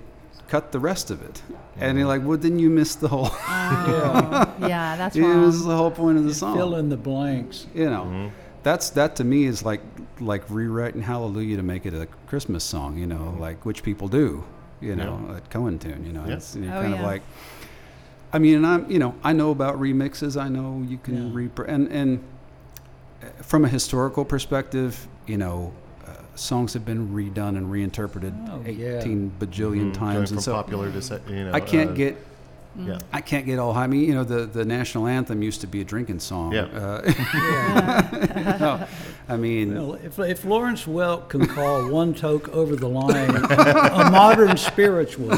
[0.50, 1.42] cut the rest of it,
[1.78, 3.30] and you're like, well, then you missed the whole.
[3.32, 5.46] Oh, yeah, that's you wrong.
[5.46, 6.56] missed the whole point of the song.
[6.58, 7.68] Fill in the blanks.
[7.74, 8.32] you know
[8.62, 9.80] that's that to me is like
[10.20, 14.44] like rewriting hallelujah to make it a christmas song you know like which people do
[14.82, 16.34] you know at cohen tune you know Yeah.
[16.36, 17.22] it's, you're Oh, kind of like
[18.34, 21.40] i mean and i'm you know i know about remixes i know you can Yeah.
[21.48, 22.20] repr and and
[23.24, 25.72] uh, from a historical perspective you know
[26.40, 29.00] songs have been redone and reinterpreted Oh, yeah.
[29.00, 29.60] 18 bajillion.
[29.76, 31.54] Going times from and so popular to se- you know.
[31.54, 32.18] i can't uh, get
[32.78, 33.00] yeah.
[33.12, 33.86] I can't get all high.
[33.86, 36.54] I mean, you know, the, the national anthem used to be a drinking song.
[36.54, 36.66] Yeah.
[36.66, 38.88] Uh, no,
[39.28, 44.10] I mean, Well, if, if Lawrence Welk can call one toke over the line a
[44.12, 45.30] modern spiritual,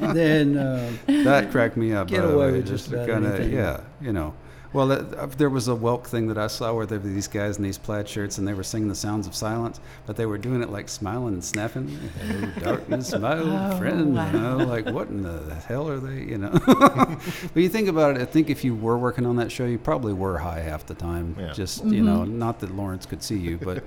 [0.00, 2.08] then uh, that cracked me up.
[2.08, 3.48] Get away with just about kinda.
[3.48, 4.34] Yeah, you know.
[4.72, 7.56] Well, uh, there was a Welk thing that I saw where there were these guys
[7.56, 10.38] in these plaid shirts and they were singing the sounds of silence, but they were
[10.38, 11.88] doing it like smiling and snapping.
[12.20, 14.14] Hello, darkness, my old Oh, friend.
[14.14, 14.30] wow.
[14.30, 16.22] You know, like what in the hell are they?
[16.22, 16.50] You know.
[16.66, 18.22] but you think about it.
[18.22, 20.94] I think if you were working on that show, you probably were high half the
[20.94, 21.34] time.
[21.36, 21.52] Yeah.
[21.52, 23.82] Just you know, not that Lawrence could see you, but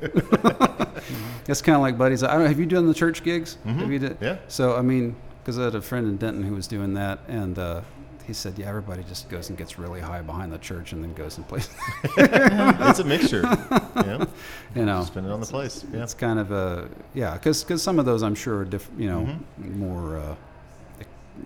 [1.48, 2.24] it's kind of like buddies.
[2.24, 2.46] I don't.
[2.48, 3.58] Have you done the church gigs?
[3.66, 4.18] Have you did?
[4.20, 4.38] Yeah.
[4.48, 7.58] So I mean, because I had a friend in Denton who was doing that, and
[7.58, 7.82] uh,
[8.26, 11.14] he said, "Yeah, everybody just goes and gets really high behind the church, and then
[11.14, 11.70] goes and plays."
[12.18, 13.42] it's a mixture.
[13.96, 14.26] yeah.
[14.76, 15.86] you know, Spend it on the place.
[15.94, 16.04] Yeah.
[16.04, 19.10] it's kind of a yeah, because cause some of those I'm sure are diff, you
[19.10, 19.22] know
[19.62, 19.80] Mm-hmm.
[19.80, 20.18] more.
[20.18, 20.36] Uh,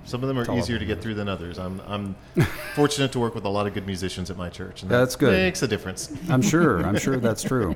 [0.06, 1.58] Some of them are easier to get through than others.
[1.58, 2.16] I'm I'm
[2.76, 5.32] fortunate to work with a lot of good musicians at my church, and That's good.
[5.34, 6.12] Makes a difference.
[6.30, 6.86] I'm sure.
[6.86, 7.76] I'm sure that's true.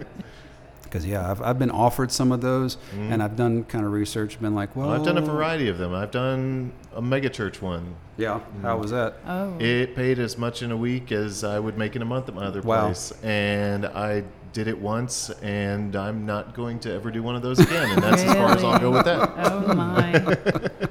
[0.92, 4.38] Because yeah, I've, I've been offered some of those, and I've done kind of research.
[4.42, 5.00] Been like, well, Mm-hmm.
[5.00, 5.94] I've done a variety of them.
[5.94, 7.96] I've done a megachurch one.
[8.18, 9.16] Yeah, how was that?
[9.26, 12.28] Oh, It paid as much in a week as I would make in a month
[12.28, 12.88] at my other Wow.
[12.88, 17.42] place, and I did it once, and I'm not going to ever do one of
[17.42, 19.32] those again, and that's as far as I'll go with that.
[19.38, 20.88] oh my!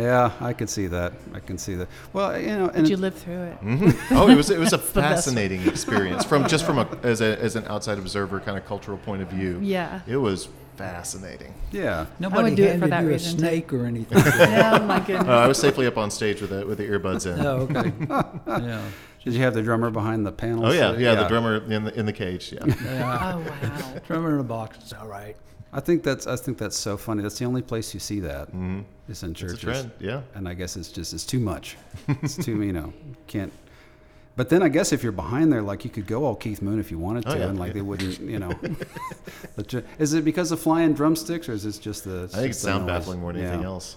[0.00, 1.12] Yeah, I can see that.
[1.34, 1.88] I can see that.
[2.12, 3.54] Well, you know, and Did you it- live through it?
[3.58, 7.38] hmm Oh, it was it was a fascinating experience from just from a as a
[7.40, 9.58] as an outside observer kind of cultural point of view.
[9.62, 10.00] Yeah.
[10.06, 11.52] It was fascinating.
[11.72, 12.06] Yeah.
[12.18, 13.38] Nobody do it for handed that you a reason, too.
[13.40, 14.18] snake or anything.
[14.38, 15.28] yeah, oh my goodness.
[15.28, 17.44] Uh, I was safely up on stage with the with the earbuds in.
[17.46, 17.92] oh, okay.
[18.66, 18.82] Yeah.
[19.22, 20.64] Did you have the drummer behind the panel?
[20.66, 22.52] Oh yeah, so- yeah, the drummer in the in the cage.
[22.52, 22.64] Yeah.
[22.66, 23.34] yeah.
[23.34, 24.00] oh wow.
[24.06, 24.78] Drummer in a box.
[24.80, 25.36] It's all right.
[25.72, 27.22] I think that's I think that's so funny.
[27.22, 28.48] That's the only place you see that.
[28.48, 29.86] hmm Is in churches.
[30.00, 30.22] Yeah.
[30.34, 31.76] and I guess it's just it's too much.
[32.22, 32.92] It's too you know
[33.26, 33.52] can't.
[34.36, 36.80] But then I guess if you're behind there, like you could go all Keith Moon
[36.80, 37.48] if you wanted to, Oh, yeah.
[37.48, 38.52] and like they wouldn't, you know.
[39.98, 42.28] Is it because of flying drumsticks, or is it just the?
[42.32, 43.00] I think it's sound noise?
[43.00, 43.66] baffling more than anything Yeah.
[43.66, 43.96] else.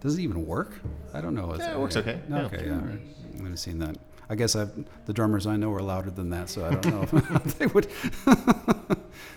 [0.00, 0.72] Does it even work?
[1.14, 1.52] I don't know.
[1.52, 2.20] Is Yeah, it works okay.
[2.28, 2.42] Yeah.
[2.46, 2.74] Okay, yeah.
[2.74, 3.96] I haven't seen that.
[4.32, 4.72] I guess I've,
[5.04, 7.02] the drummers I know are louder than that, so I don't know
[7.44, 7.86] if they would.
[8.26, 8.96] I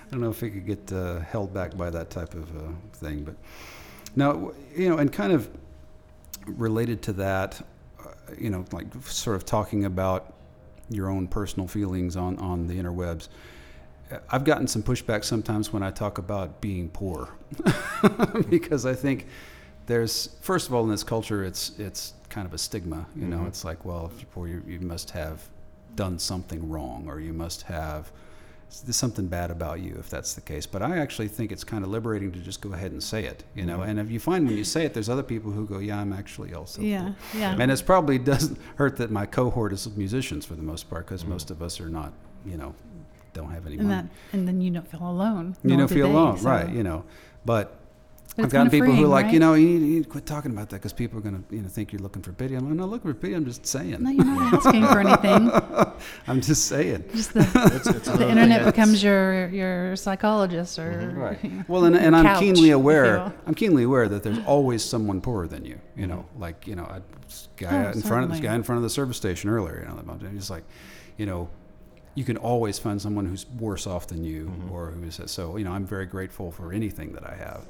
[0.09, 3.25] don't know if it could get uh, held back by that type of uh, thing,
[3.25, 3.35] but
[4.15, 5.49] now you know, and kind of
[6.47, 7.61] related to that,
[7.99, 10.33] uh, you know, like sort of talking about
[10.89, 13.27] your own personal feelings on on the interwebs.
[14.11, 17.27] uh, I've gotten some pushback sometimes when I talk about being poor,
[18.49, 19.27] because I think
[19.87, 23.05] there's first of all in this culture it's it's kind of a stigma.
[23.15, 23.47] You know, Mhm.
[23.47, 25.37] it's like well, if you're poor, you, you must have
[25.95, 28.11] done something wrong, or you must have
[28.83, 30.65] there's something bad about you if that's the case.
[30.65, 33.43] But I actually think it's kind of liberating to just go ahead and say it.
[33.55, 33.87] You know, Mhm.
[33.89, 36.11] and if you find when you say it, there's other people who go, yeah, I'm
[36.11, 37.55] actually also poor." Yeah, yeah.
[37.57, 41.23] And it's probably doesn't hurt that my cohort is musicians for the most part, because
[41.23, 41.29] Mhm.
[41.35, 42.11] most of us are not,
[42.45, 42.73] you know,
[43.33, 44.01] don't have any and money.
[44.01, 45.55] that, and then you don't feel alone.
[45.63, 46.69] you don't feel alone, so- right?
[46.69, 47.03] You know,
[47.45, 47.65] But
[48.37, 49.33] I've it's gotten kinda people who are like, right?
[49.33, 51.55] you know, you, you need to quit talking about that because people are going to,
[51.55, 52.55] you know, think you're looking for pity.
[52.55, 53.33] I'm like, not looking for pity.
[53.33, 53.95] I'm just saying.
[54.03, 55.51] No, you're not asking for anything.
[56.27, 57.05] I'm just saying.
[57.13, 57.39] Just the,
[57.75, 61.17] It's, it's the internet that's- becomes your your psychologist or Mm-hmm.
[61.17, 61.43] Right.
[61.43, 63.33] you know, Well, and, and I'm couch, keenly aware.
[63.47, 65.79] I'm keenly aware that there's always someone poorer than you.
[65.95, 68.63] You know, like you know, I, this guy Oh, in front of this guy in
[68.63, 69.79] front of the service station earlier.
[69.79, 70.65] You know, about he's like,
[71.17, 71.47] you know,
[72.15, 74.71] you can always find someone who's worse off than you, Mhm.
[74.71, 75.55] or who's so.
[75.57, 77.65] You know, I'm very grateful for anything that I have,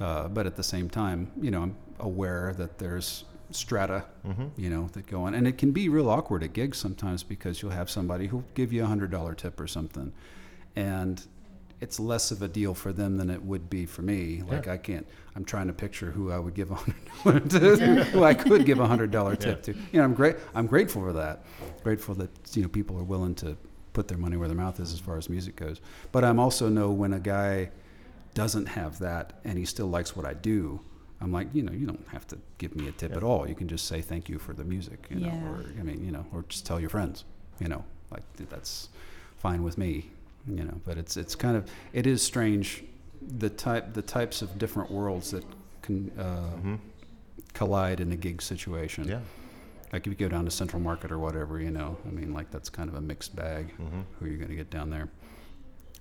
[0.00, 4.50] uh, but at the same time, you know, I'm aware that there's strata Mhm.
[4.56, 5.34] you know, that go on.
[5.34, 8.72] And it can be real awkward at gigs sometimes because you'll have somebody who'll give
[8.72, 10.12] you a hundred dollar tip or something.
[10.74, 11.24] And
[11.80, 14.42] it's less of a deal for them than it would be for me.
[14.48, 14.72] Like Yeah.
[14.72, 17.76] I can't I'm trying to picture who I would give a hundred to
[18.12, 19.72] who I could give a hundred dollar tip to.
[19.72, 21.44] You know, I'm great I'm grateful for that.
[21.84, 23.56] Grateful that you know people are willing to
[23.92, 25.80] put their money where their mouth is as far as music goes.
[26.10, 27.70] But I'm also know when a guy
[28.34, 30.80] doesn't have that and he still likes what I do,
[31.20, 33.18] I'm like, you know, you don't have to give me a tip Yeah.
[33.18, 33.48] at all.
[33.48, 35.48] You can just say thank you for the music, you know, Yeah.
[35.48, 37.24] or I mean, you know, or just tell your friends,
[37.60, 38.88] you know, like that's
[39.36, 40.10] fine with me,
[40.46, 40.80] you know.
[40.84, 42.84] But it's it's kind of it is strange
[43.38, 45.44] the type the types of different worlds that
[45.82, 46.78] can uh, Mhm.
[47.54, 49.06] collide in a gig situation.
[49.08, 49.20] Yeah.
[49.92, 52.50] Like if you go down to Central Market or whatever, you know, I mean, like
[52.50, 54.04] that's kind of a mixed bag Mhm.
[54.18, 55.08] who you're going to get down there.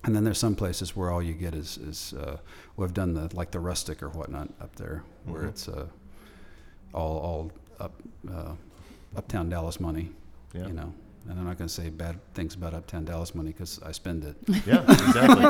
[0.06, 2.38] And then there's some places where all you get is, is uh,
[2.76, 5.50] we've done the like the rustic or whatnot up there, where Mhm.
[5.50, 5.86] it's uh,
[6.94, 7.94] all all up
[8.32, 8.52] uh,
[9.16, 10.12] uptown Dallas money,
[10.54, 10.68] Yeah.
[10.68, 10.94] you know.
[11.30, 14.26] And I'm not going to say bad things about uptown Dallas money because I spend
[14.26, 14.36] it.
[14.68, 14.84] Yeah.
[14.92, 15.46] Exactly.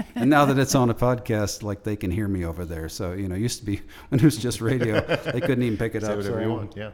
[0.14, 2.90] and now that it's on a podcast, like they can hear me over there.
[2.90, 5.78] So you know, it used to be when it was just radio, they couldn't even
[5.78, 6.16] pick it Say up.
[6.18, 6.76] whatever so you want.
[6.76, 6.90] Yeah.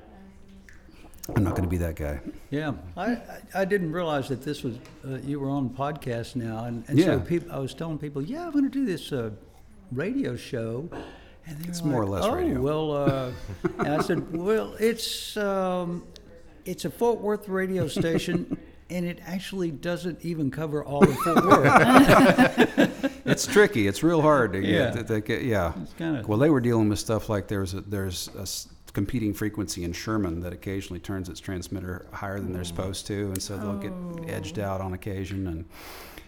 [1.34, 2.20] I'm not going to be that guy.
[2.50, 3.18] Yeah, I, I,
[3.54, 4.74] I didn't realize that this was
[5.06, 7.06] uh, you were on podcast now, and, and Yeah.
[7.06, 9.30] so people, I was telling people, yeah, I'm going to do this uh,
[9.90, 10.88] radio show,
[11.46, 13.30] and they It's were more or less oh, radio." well, uh,
[13.78, 16.04] and I said, well, it's um,
[16.66, 18.58] it's a Fort Worth radio station,
[18.90, 23.00] and it actually doesn't even cover all of Fort Worth.
[23.26, 23.86] It's tricky.
[23.88, 24.90] It's real hard to Yeah.
[24.90, 25.72] To, to get yeah.
[25.82, 28.68] It's kind of Well, they were dealing with stuff like there's a, there's a s-
[28.94, 33.42] competing frequency in Sherman that occasionally turns its transmitter higher than they're supposed to, and
[33.42, 34.14] so they'll Oh.
[34.22, 35.46] get edged out on occasion.
[35.48, 35.64] And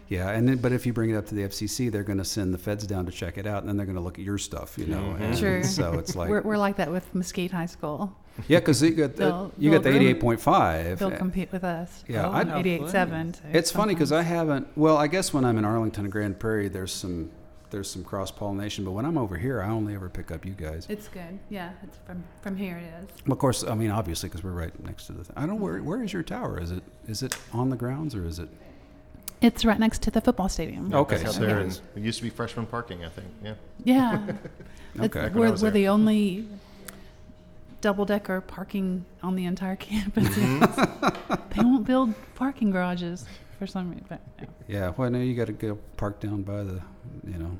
[0.09, 2.25] yeah, and then, but if you bring it up to the FCC, they're going to
[2.25, 4.25] send the feds down to check it out, and then they're going to look at
[4.25, 4.99] your stuff, you know.
[5.17, 5.21] Mhm.
[5.21, 5.63] And Sure.
[5.63, 8.13] So it's like we're, we're like that with Mesquite High School.
[8.49, 10.99] yeah, because you got the, you got the eighty-eight point five.
[10.99, 12.05] They'll compete with us.
[12.09, 12.33] Yeah, Oh.
[12.33, 13.35] 88.7.
[13.35, 14.67] So It's funny because I haven't.
[14.77, 17.31] Well, I guess when I'm in Arlington and Grand Prairie, there's some
[17.71, 18.85] there's some cross pollination.
[18.85, 20.87] But when I'm over here, I only ever pick up you guys.
[20.89, 21.39] It's good.
[21.51, 22.79] Yeah, it's from from here.
[22.79, 23.31] It is.
[23.31, 25.25] Of course, I mean obviously because we're right next to the.
[25.25, 25.35] Thing.
[25.37, 25.61] I don't.
[25.61, 26.61] Where where is your tower?
[26.61, 28.49] Is it is it on the grounds or is it?
[29.43, 30.95] It's right next to the football stadium.
[30.95, 31.83] Okay, so there, it and is.
[31.95, 33.05] it used to be freshman parking.
[33.05, 33.29] I think.
[33.43, 33.55] Yeah.
[33.85, 34.27] Yeah.
[34.99, 35.21] Okay.
[35.25, 36.49] Back when I We're, we're the only
[37.83, 40.27] double decker parking on the entire campus.
[40.29, 41.35] Mm-hmm.
[41.51, 43.27] they won't build parking garages
[43.59, 44.07] for some reason.
[44.09, 44.47] But, yeah.
[44.69, 44.93] Yeah.
[44.97, 46.81] Well, no, you got to go park down by the
[47.27, 47.57] you know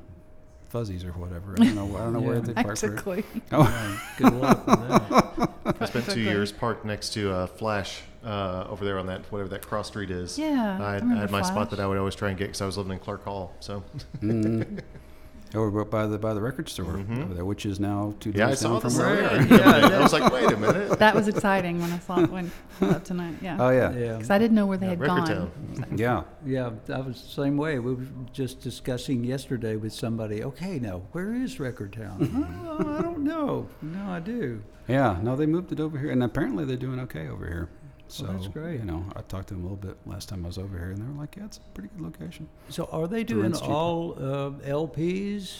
[0.69, 1.53] Fuzzies or whatever.
[1.59, 1.95] I don't know.
[1.97, 2.87] I don't know where they park for.
[2.89, 3.23] Practically.
[3.51, 5.49] Oh, Yeah, good luck with that.
[5.81, 9.49] I spent two years parked next to uh, Flash uh, over there on that whatever
[9.49, 10.37] that cross street is.
[10.37, 12.47] Yeah, I, I had- I had my spot that I would always try and get
[12.47, 13.53] because I was living in Clark Hall.
[13.59, 13.83] So
[14.21, 14.81] mm.
[15.55, 17.23] over by the by the record store Mhm.
[17.25, 19.05] over there, which is now two yeah, doors down from sign.
[19.17, 19.23] where.
[19.39, 19.49] Right.
[19.51, 20.99] Yeah, I was like, wait a minute.
[20.99, 23.35] That was exciting when I saw it when up tonight.
[23.41, 23.57] Yeah.
[23.59, 24.13] Oh yeah, Yeah.
[24.13, 25.27] Because I didn't know where they Yeah, had Record gone.
[25.27, 25.51] Town.
[25.97, 26.23] yeah.
[26.45, 27.79] Yeah, I was the same way.
[27.79, 30.43] We were just discussing yesterday with somebody.
[30.43, 32.17] Okay, now where is Record Town?
[32.67, 33.67] oh, I don't know.
[33.81, 34.61] No, I do.
[34.87, 37.69] Yeah, no, they moved it over here, and apparently they're doing okay over here.
[38.09, 38.79] So Well, that's great.
[38.79, 40.91] You know, I talked to them a little bit last time I was over here,
[40.91, 43.61] and they were like, "Yeah, it's a pretty good location." So are they doing rent's
[43.61, 45.57] all uh, LPs?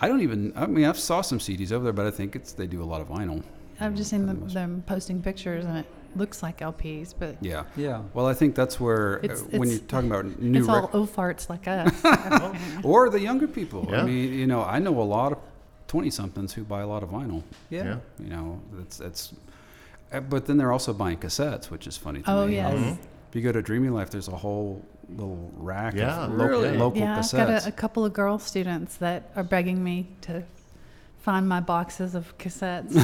[0.00, 0.52] I don't even.
[0.56, 2.84] I mean, I've saw some CDs over there, but I think it's they do a
[2.92, 3.42] lot of vinyl.
[3.78, 7.64] I've just seen the them, them posting pictures and it looks like LPs, but Yeah.
[7.76, 8.02] Yeah.
[8.12, 10.82] Well, I think that's where uh, It's- when it's- you're talking about new it's all
[10.82, 11.90] rec- O farts like us.
[12.84, 13.88] or the younger people.
[13.94, 15.38] I mean, you know, I know a lot of
[15.86, 17.42] twenty somethings who buy a lot of vinyl.
[17.70, 17.84] Yeah.
[17.84, 17.96] Yeah.
[18.18, 19.32] You know, that's that's.
[20.12, 22.54] Uh, But then they're also buying cassettes, which is funny to oh, me.
[22.56, 22.74] yes.
[22.74, 22.98] Mhm.
[23.28, 26.24] If you go to Dreamy Life, there's a whole little rack Yeah.
[26.24, 26.76] of local, Really?
[26.76, 30.42] local Yeah, I've got a, a couple of girl students that are begging me to
[31.18, 32.92] find my boxes of cassettes.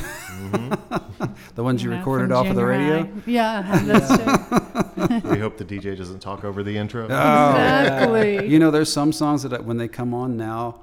[1.55, 3.03] the ones you know, recorded off of the radio.
[3.03, 3.11] high.
[3.27, 5.31] Yeah, that's true.
[5.31, 7.03] we hope the DJ doesn't talk over the intro.
[7.03, 8.49] Oh, exactly.
[8.49, 10.81] You know, there's some songs that when they come on now,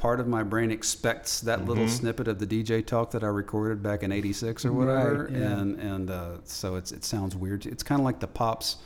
[0.00, 3.82] part of my brain expects that little snippet of the DJ talk that I recorded
[3.82, 5.58] back in '86 or whatever, Right, yeah.
[5.58, 7.66] and and uh, so it's it sounds weird.
[7.66, 8.76] It's kind of like the pops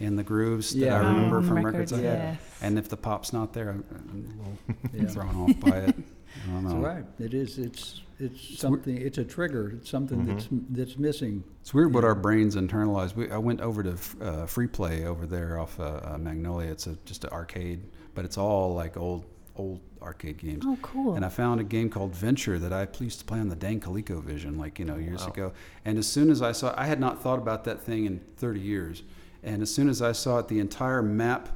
[0.00, 1.92] and the grooves that I remember Um, from records, records.
[1.92, 2.18] I had.
[2.34, 2.40] yes.
[2.60, 5.02] And if the pop's not there, I'm, I'm a Yeah.
[5.02, 5.94] little thrown off by it.
[6.48, 6.80] I don't That's know.
[6.80, 7.04] right.
[7.20, 7.58] It is.
[7.58, 8.96] It's it's something.
[8.96, 9.70] It's a trigger.
[9.76, 11.44] It's something that's that's missing.
[11.60, 13.14] It's weird what our brains internalize.
[13.14, 16.70] We, I went over to uh, Free Play over there off uh, uh, Magnolia.
[16.72, 17.80] It's a, just an arcade,
[18.16, 19.24] but it's all like old
[19.56, 20.64] old arcade games.
[20.66, 21.14] Oh, cool.
[21.14, 23.80] And I found a game called Venture that I used to play on the dang
[23.80, 25.28] ColecoVision, like you know years Wow.
[25.32, 25.52] ago.
[25.84, 28.60] And as soon as I saw, I had not thought about that thing in 30
[28.60, 29.02] years.
[29.42, 31.48] And as soon as I saw it, the entire map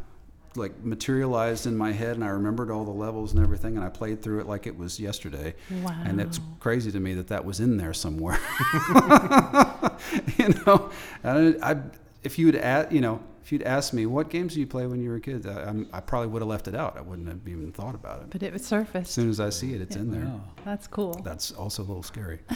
[0.57, 3.91] like materialized in my head, and I remembered all the levels and everything, and I
[3.91, 5.55] played through it like it was yesterday.
[5.85, 5.95] Wow.
[6.05, 8.41] And it's crazy to me that that was in there somewhere.
[10.39, 10.91] you know,
[11.23, 11.77] and I,
[12.25, 14.87] if you would add, you know, if you'd asked me what games do you play
[14.87, 16.99] when you were a kid, I, I'm, I probably would have left it out.
[16.99, 18.29] I wouldn't have even thought about it.
[18.29, 20.27] but it was As soon as I see it, it's in there.
[20.27, 20.41] Wow.
[20.67, 21.15] That's cool.
[21.25, 22.41] That's also a little scary.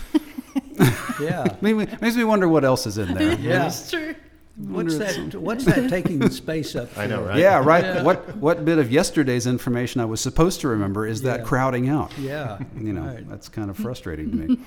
[1.20, 1.56] Yeah.
[1.62, 3.32] Makes me wonder what else is in there.
[3.40, 3.58] Yeah.
[3.60, 4.14] That's true.
[4.56, 5.34] What's that?
[5.34, 6.96] What's that taking the space up?
[6.98, 7.38] I know, right?
[7.38, 7.84] Yeah, right.
[7.84, 8.02] Yeah.
[8.02, 11.46] What what bit of yesterday's information I was supposed to remember is that Yeah.
[11.46, 12.12] crowding out?
[12.18, 12.58] Yeah.
[12.78, 13.28] You know, Right.
[13.30, 14.58] that's kind of frustrating to me.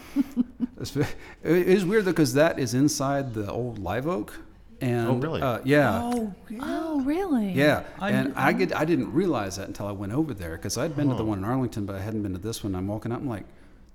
[0.81, 0.95] It's-
[1.43, 4.33] it is weird though because that is inside the old Live Oak.
[4.81, 5.41] And, Oh, really?
[5.41, 6.01] Uh, yeah.
[6.03, 6.59] Oh, yeah.
[6.61, 7.51] Oh, really?
[7.51, 10.57] Yeah, I and kn- I get I didn't realize that until I went over there
[10.57, 12.75] because I'd been to the one in Arlington, but I hadn't been to this one.
[12.75, 13.45] I'm walking up, I'm like,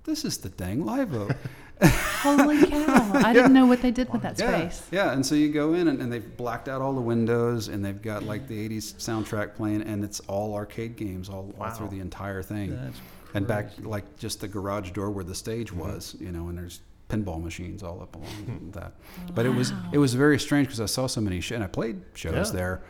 [0.05, 1.37] this is the dang Live Oak.
[1.83, 3.11] Holy cow.
[3.15, 4.83] I didn't know what they did with that space.
[4.91, 5.07] yeah.
[5.07, 5.13] yeah.
[5.13, 8.01] And so you go in and, and they've blacked out all the windows and they've
[8.01, 12.01] got like the '80s soundtrack playing, and it's all arcade games all, all through the
[12.01, 12.77] entire thing.
[12.77, 12.99] That's
[13.35, 16.81] and back like just the garage door where the stage was, you know, and there's
[17.11, 18.93] pinball machines all up along that.
[19.35, 21.67] But it was it was very strange because I saw so many sh- and I
[21.67, 22.57] played shows Yeah.
[22.59, 22.83] there,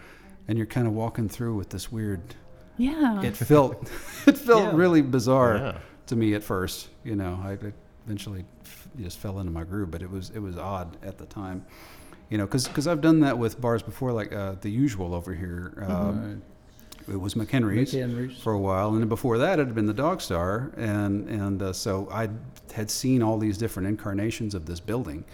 [0.49, 2.21] and you're kind of walking through with this weird.
[2.77, 3.23] Yeah.
[3.23, 3.83] It felt
[4.27, 4.77] it felt Yeah.
[4.77, 5.79] really bizarre Yeah.
[6.07, 6.89] to me at first.
[7.05, 7.73] You know, I I
[8.07, 11.27] eventually f- just fell into my groove, but it was it was odd at the
[11.27, 11.65] time.
[12.31, 15.85] You know, because I've done that with bars before, like uh, the usual over here.
[15.89, 16.43] Um, Right.
[17.11, 18.41] It was McHenry's McHenry's.
[18.43, 21.63] for a while, and then before that, it had been the Dog Star, and and
[21.63, 22.29] uh, so I
[22.73, 25.25] had seen all these different incarnations of this building,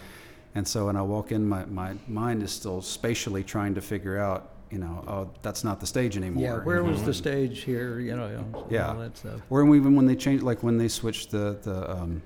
[0.55, 4.17] and so when I walk in, my my mind is still spatially trying to figure
[4.17, 6.43] out, you know, oh, that's not the stage anymore.
[6.43, 6.63] Yeah.
[6.63, 7.99] Where was the stage here?
[7.99, 8.27] You know.
[8.27, 8.89] you know, Yeah.
[8.89, 9.41] All that stuff.
[9.49, 12.21] Or even when they changed, like when they switched the the um,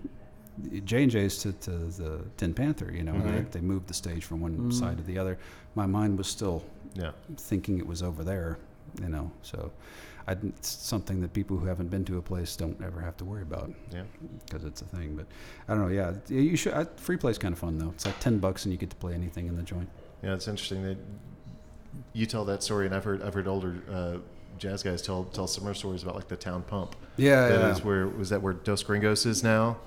[0.85, 3.93] J and J's to, to the Tin Panther, you know, and they, they moved the
[3.93, 5.37] stage from one side to the other.
[5.75, 7.11] My mind was still Yeah.
[7.37, 8.59] thinking it was over there,
[9.01, 9.31] you know.
[9.41, 9.71] So,
[10.27, 13.25] I, it's something that people who haven't been to a place don't ever have to
[13.25, 14.03] worry about Yeah.
[14.45, 15.15] because it's a thing.
[15.15, 15.25] But
[15.67, 15.87] I don't know.
[15.89, 16.73] Yeah, you should.
[16.73, 17.89] I, free play's kind of fun though.
[17.89, 19.89] It's like ten bucks and you get to play anything in the joint.
[20.23, 20.97] Yeah, it's interesting that
[22.13, 24.17] you tell that story, and I've heard I've heard older uh,
[24.57, 26.95] jazz guys tell tell similar stories about like the town pump.
[27.17, 27.71] Yeah, That yeah.
[27.71, 29.77] is where was that where Dos Gringos is now,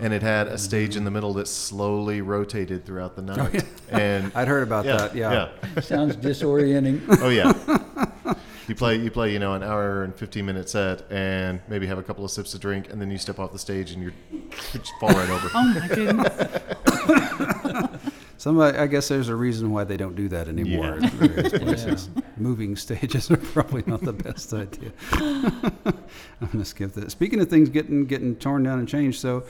[0.00, 3.64] and it had a stage in the middle that slowly rotated throughout the night.
[3.90, 5.14] And I'd heard about yeah, that.
[5.14, 5.80] Yeah.
[5.80, 7.00] Sounds disorienting.
[7.22, 7.52] Oh yeah.
[8.68, 11.98] You play, you play, you know, an hour and fifteen minute set, and maybe have
[11.98, 14.12] a couple of sips of drink, and then you step off the stage and you're
[14.30, 15.48] you just fall right over.
[15.54, 17.98] oh, my goodness.
[18.38, 20.98] Somebody, I guess there's a reason why they don't do that anymore.
[21.00, 21.06] Yeah.
[21.06, 22.08] at various places.
[22.16, 22.22] Yeah.
[22.36, 24.90] moving stages are probably not the best idea.
[25.12, 27.12] I'm gonna skip that.
[27.12, 29.44] Speaking of things getting getting torn down and changed, so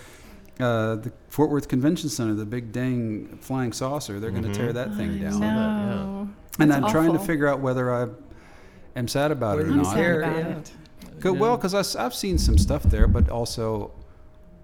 [0.60, 4.74] uh, the Fort Worth Convention Center, the big dang flying saucer, they're going to tear
[4.74, 5.40] that thing I down.
[5.40, 6.28] know.
[6.58, 8.08] And That's I'm trying to figure out whether I
[8.96, 9.94] am sad about it or Well, I'm not.
[9.94, 10.58] sad about yeah.
[10.58, 10.72] it.
[11.20, 13.92] Go, well, because I've seen some stuff there, but also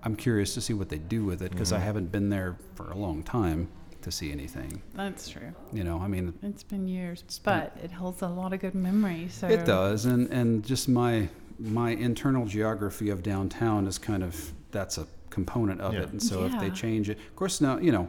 [0.02, 2.90] I'm curious to see what they do with it because I haven't been there for
[2.90, 3.68] a long time
[4.02, 4.80] to see anything.
[4.94, 5.52] That's true.
[5.72, 9.34] You know, I mean, It's been years, but it holds a lot of good memories.
[9.34, 14.52] So it does, and and just my my internal geography of downtown is kind of
[14.70, 16.02] that's a component of Yeah.
[16.02, 18.08] it, and so if they change it, of course, now you know.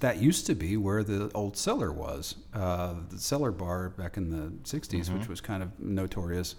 [0.00, 4.30] That used to be where the old cellar was, uh, the cellar bar back in
[4.30, 6.56] the '60s, which was kind of notorious.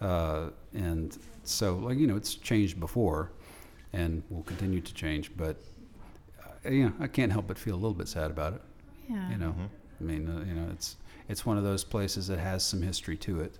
[0.00, 3.30] Uh, and so, like you know, it's changed before,
[3.92, 5.30] and will continue to change.
[5.36, 5.56] But
[6.64, 8.62] uh, yeah, I can't help but feel a little bit sad about it.
[9.08, 9.30] Yeah.
[9.30, 9.54] You know,
[10.00, 10.96] I mean, uh, you know, it's
[11.28, 13.58] it's one of those places that has some history to it.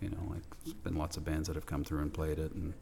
[0.00, 2.52] You know, like there's been lots of bands that have come through and played it,
[2.52, 2.74] and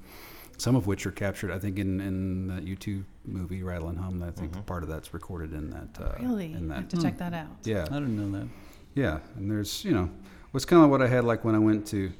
[0.59, 1.51] some of which are captured.
[1.51, 4.23] I think in in that U2 movie Rattle and Hum.
[4.23, 5.89] I think part of that's recorded in that.
[6.01, 6.53] Uh, Really?
[6.53, 6.97] In I have that.
[6.97, 7.49] to check that out.
[7.65, 7.83] Yeah.
[7.91, 8.49] I didn't know that.
[8.95, 10.11] Yeah, and there's you know,
[10.53, 12.13] was kind of what I had like when I went to.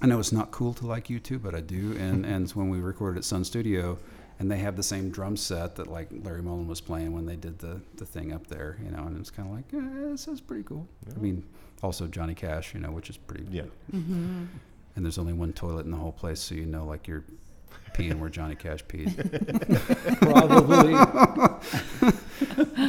[0.00, 2.68] I know it's not cool to like U2, but I do, and and it's when
[2.68, 3.98] we recorded at Sun Studio,
[4.38, 7.36] and they have the same drum set that like Larry Mullen was playing when they
[7.36, 10.26] did the the thing up there, you know, and it's kind of like yeah, this
[10.28, 10.86] is pretty cool.
[11.14, 11.44] I mean,
[11.82, 13.46] also Johnny Cash, you know, which is pretty.
[13.50, 13.62] Yeah.
[13.92, 14.44] Mm-hmm.
[14.96, 17.22] And there's only one toilet in the whole place, so you know, like you're
[17.92, 19.14] peeing where Johnny Cash peed,
[20.20, 20.94] Probably.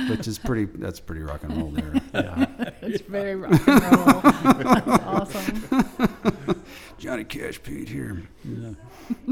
[0.09, 0.65] which is pretty.
[0.65, 1.93] That's pretty rock and roll there.
[2.13, 2.45] Yeah.
[2.81, 4.21] It's very rock and roll.
[4.21, 6.63] That's awesome.
[6.97, 8.23] Johnny Cash peed here.
[8.43, 8.71] Yeah.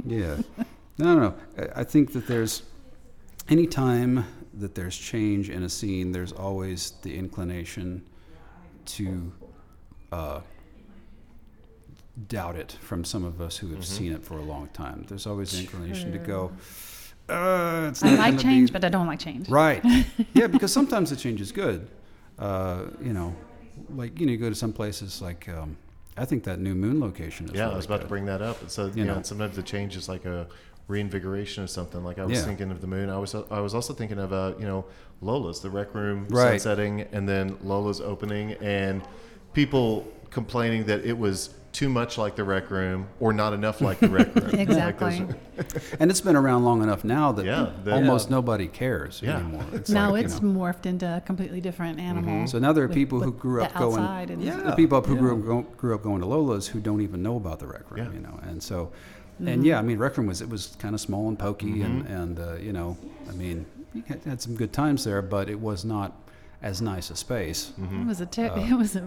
[0.05, 0.37] yeah.
[0.97, 1.35] No, no, no.
[1.57, 2.63] I- I think that there's
[3.49, 8.03] any time that there's change in a scene, there's always the inclination
[8.85, 9.31] to
[10.11, 10.41] uh,
[12.27, 15.05] doubt it from some of us who have seen it for a long time.
[15.07, 16.51] There's always the inclination to go,
[17.29, 19.49] uh, it's I like change, be but I don't like change.
[19.49, 19.83] Right.
[20.33, 21.87] yeah, because sometimes the change is good.
[22.39, 23.35] Uh, you know,
[23.89, 25.77] like you know, you go to some places like um,
[26.15, 28.41] I think that New Moon location is Yeah, really I was about to bring that
[28.41, 28.69] up.
[28.69, 29.21] So you, You know, know.
[29.23, 30.47] sometimes the change is like a
[30.87, 32.03] reinvigoration of something.
[32.03, 32.45] Like I was Yeah.
[32.45, 33.09] thinking of the moon.
[33.09, 34.85] I was I was also thinking of uh, you know
[35.21, 36.61] Lola's, the rec room Right.
[36.61, 39.01] sunsetting, and then Lola's opening, and
[39.53, 43.99] people complaining that it was too much like the rec room or not enough like
[43.99, 44.49] the rec room.
[44.65, 45.19] Exactly.
[45.55, 49.37] those- And it's been around long enough now that Yeah, that- almost nobody cares Yeah.
[49.37, 49.63] anymore.
[49.73, 50.49] It's now like, you it's know.
[50.59, 52.47] morphed into a completely different animal.
[52.47, 53.99] so now there are with- people who grew up the going.
[54.01, 56.79] outside and- yeah, Yeah, people who grew, up, go, grew up going to Lola's who
[56.79, 58.05] don't even know about the rec room.
[58.05, 58.11] Yeah.
[58.15, 58.91] You know, and so,
[59.39, 59.47] Mm-hmm.
[59.49, 61.83] and yeah, I mean, rec room was it was kind of small and pokey, Mm-hmm.
[61.85, 62.97] and and uh, you know,
[63.29, 66.09] I mean, you had, had some good times there, but it was not
[66.63, 67.71] as nice a space.
[67.79, 68.01] Mm-hmm.
[68.01, 69.03] It was a ter- Uh, it was a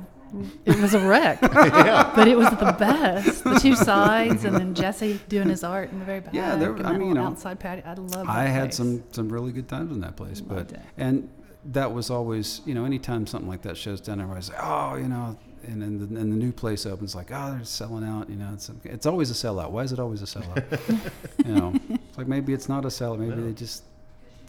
[0.64, 3.45] it was a wreck, but it was the best.
[3.45, 6.35] The two sides, and then Jesse doing his art in the very back.
[6.35, 7.85] Yeah, there- and I mean, you know, outside patio.
[7.87, 8.28] I love.
[8.28, 8.76] I had place.
[8.76, 10.81] some some really good times in that place, but it.
[10.97, 11.28] and
[11.72, 15.09] that was always you know anytime something like that shows down, everybody's like, oh, you
[15.09, 18.31] know, and then the, and the new place opens like, oh, they're selling out.
[18.31, 19.70] You know, it's it's always a sellout.
[19.70, 21.11] Why is it always a sellout?
[21.47, 23.18] you know, it's like maybe it's not a sellout.
[23.18, 23.47] Maybe No.
[23.47, 23.85] they just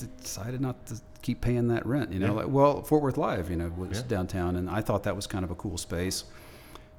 [0.08, 2.12] decided not to keep paying that rent.
[2.12, 2.32] You know, Yeah.
[2.32, 4.08] like well, Fort Worth Live, you know, was Yeah.
[4.08, 6.24] downtown, and I thought that was kind of a cool space.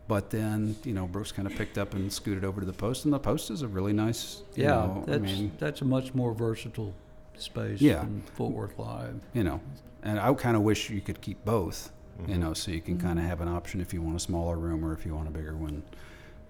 [0.08, 3.04] But then, you know, Brooks kind of picked up and scooted over to the post,
[3.04, 4.42] and the post is a really nice.
[4.54, 6.92] you Yeah, know, that's I mean, that's a much more versatile
[7.36, 8.00] space Yeah.
[8.00, 9.20] than Fort Worth Live.
[9.32, 9.60] you know,
[10.02, 11.90] and I kind of wish you could keep both,
[12.26, 12.38] you Mhm.
[12.38, 14.84] know, so you can kind of have an option if you want a smaller room
[14.84, 15.82] or if you want a bigger one.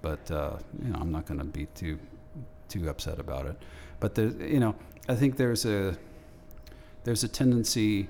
[0.00, 1.98] But uh, you know, I'm not going to be too
[2.68, 3.57] too upset about it.
[4.00, 4.74] But the, you know,
[5.09, 5.94] I think there's a
[7.05, 8.09] there's a tendency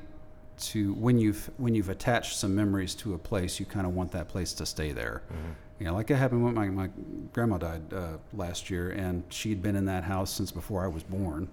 [0.59, 4.13] to when you've when you've attached some memories to a place, you kind of want
[4.13, 5.23] that place to stay there.
[5.79, 6.91] You know, like it happened when my, my
[7.33, 11.03] grandma died uh, last year, and she'd been in that house since before I was
[11.03, 11.49] born,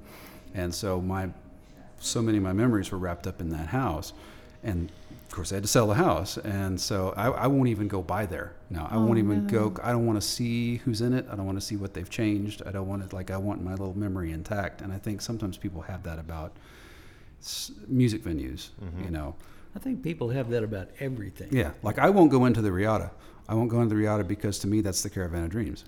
[0.53, 1.29] and so my
[1.99, 4.13] so many of my memories were wrapped up in that house,
[4.63, 4.91] and
[5.27, 8.03] of course I had to sell the house, and so I, I won't even go
[8.03, 8.87] by there now.
[8.91, 9.69] I Oh, won't even no.
[9.69, 9.81] go.
[9.81, 11.25] I don't want to see who's in it.
[11.31, 12.61] I don't want to see what they've changed.
[12.67, 15.57] I don't want it like I want my little memory intact, and I think sometimes
[15.57, 16.57] people have that about s-
[17.87, 18.69] music venues.
[18.81, 19.13] You mm-hmm.
[19.13, 19.35] know,
[19.75, 21.49] I think people have that about everything.
[21.51, 23.11] yeah, like I won't go into the Riata.
[23.47, 25.85] I won't go into the Riata because to me that's the Caravan of Dreams.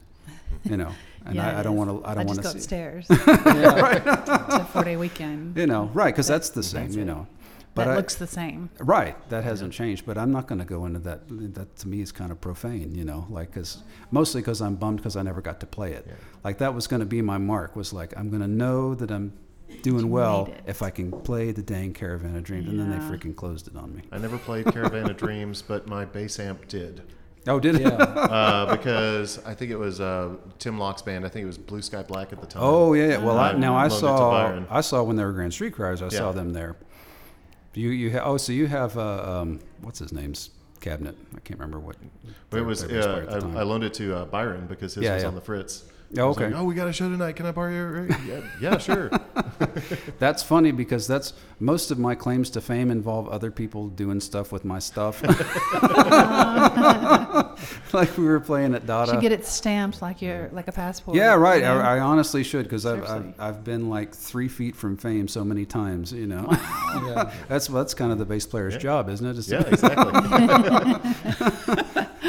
[0.63, 0.91] You know,
[1.25, 2.07] and Yeah, I, I don't want to.
[2.07, 2.57] I don't just want go to see.
[2.57, 4.61] upstairs Yeah.
[4.61, 5.57] a four day weekend.
[5.57, 6.13] You know, right?
[6.13, 6.85] Because that's the same.
[6.85, 7.27] That's You know,
[7.73, 8.69] but that I, looks the same.
[8.79, 9.15] right.
[9.29, 10.05] That hasn't changed.
[10.05, 11.21] But I'm not going to go into that.
[11.29, 12.93] That to me is kind of profane.
[12.95, 16.05] You know, like because mostly because I'm bummed because I never got to play it.
[16.07, 16.13] Yeah.
[16.43, 17.75] Like that was going to be my mark.
[17.75, 19.33] Was like I'm going to know that I'm
[19.81, 23.09] doing well if I can play the dang Caravan of Dreams, and then they Yeah.
[23.09, 24.03] freaking closed it on me.
[24.11, 27.01] I never played Caravan of Dreams, but my bass amp did.
[27.47, 27.81] Oh, did it?
[27.81, 27.89] Yeah.
[28.31, 31.25] Uh, because I think it was uh, Tim Locke's band.
[31.25, 32.61] I think it was Blue Sky Black at the time.
[32.63, 33.17] Oh yeah, yeah.
[33.17, 34.67] Well, I, I now I loaned it to saw Byron.
[34.69, 36.01] I saw when they were Grand Street Criers.
[36.01, 36.31] I saw Yeah.
[36.33, 36.75] them there.
[37.73, 40.51] You you ha- oh so you have uh, um, what's his name's
[40.81, 41.17] cabinet?
[41.35, 41.95] I can't remember what.
[42.51, 42.81] But It was.
[42.85, 43.57] their bass player at the Uh, time.
[43.57, 45.27] I, I loaned it to uh, Byron because his Yeah, was yeah.
[45.29, 45.83] on the Fritz.
[46.17, 46.47] Oh, okay.
[46.47, 47.37] like, oh, we got a show tonight.
[47.37, 48.07] Can I borrow your?
[48.25, 49.09] Yeah, yeah, sure.
[50.19, 54.51] That's funny because that's most of my claims to fame involve other people doing stuff
[54.51, 55.21] with my stuff.
[57.93, 59.11] like we were playing at Dada.
[59.11, 61.15] Should get it stamped like your like a passport.
[61.15, 61.61] yeah, right.
[61.61, 61.67] you?
[61.67, 65.43] I, I honestly should because I've, I've I've been like three feet from fame so
[65.45, 66.11] many times.
[66.11, 67.31] You know, yeah.
[67.47, 68.79] that's that's kind of the bass player's Yeah.
[68.79, 69.37] job, isn't it?
[69.37, 70.11] Is to- yeah, exactly.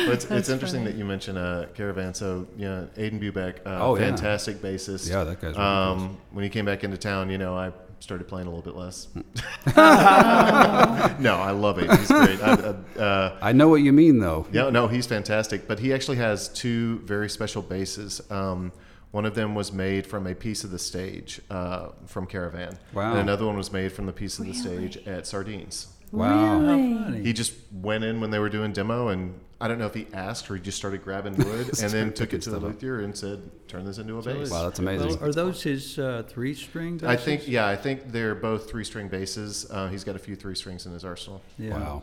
[0.07, 0.92] But it's, it's interesting funny.
[0.92, 2.14] that you mentioned uh, Caravan.
[2.14, 4.07] So, yeah, Aden Bubeck, uh, Oh, yeah.
[4.09, 5.09] fantastic bassist.
[5.11, 8.26] Yeah, that guy's really Um, when he came back into town, you know, I started
[8.26, 9.07] playing a little bit less.
[9.76, 11.90] no, I love it.
[11.98, 12.40] He's great.
[12.42, 14.46] I, uh, uh, I know what you mean, though.
[14.53, 15.68] yeah, no, he's fantastic.
[15.68, 18.20] But he actually has two very special basses.
[18.30, 18.72] Um,
[19.12, 22.78] one of them was made from a piece of the stage uh, from Caravan.
[22.94, 23.11] Wow.
[23.12, 24.90] And another one was made from the piece of the Really?
[24.90, 25.88] stage at Sardines.
[26.12, 26.61] Wow.
[26.61, 27.22] Really?
[27.22, 30.08] He just went in when they were doing demo, and I don't know if he
[30.12, 33.16] asked or he just started grabbing wood, and then took it to the luthier and
[33.16, 35.10] said, "Turn this into a bass." Wow, that's amazing.
[35.10, 37.00] Well, are those his uh, three string?
[37.04, 39.70] I think, yeah, I think they're both three-string basses.
[39.70, 41.40] Uh, he's got a few three strings in his arsenal.
[41.58, 41.78] Yeah.
[41.78, 42.02] Wow.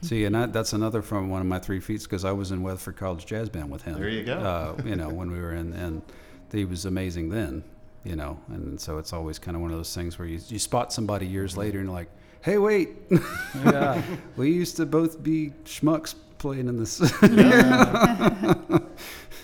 [0.00, 2.62] See, and that, that's another from one of my three feats because I was in
[2.62, 3.98] Weatherford College Jazz Band with him.
[3.98, 4.38] There you go.
[4.38, 6.02] Uh, you know, when we were in, and
[6.50, 7.62] he was amazing then.
[8.04, 10.60] You know, and so it's always kind of one of those things where you, you
[10.60, 12.08] spot somebody years later and you're like,
[12.40, 12.90] hey, wait,
[13.64, 14.00] Yeah.
[14.36, 16.14] we used to both be schmucks
[16.46, 17.00] playing in this,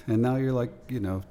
[0.07, 1.24] and now you're like, you know,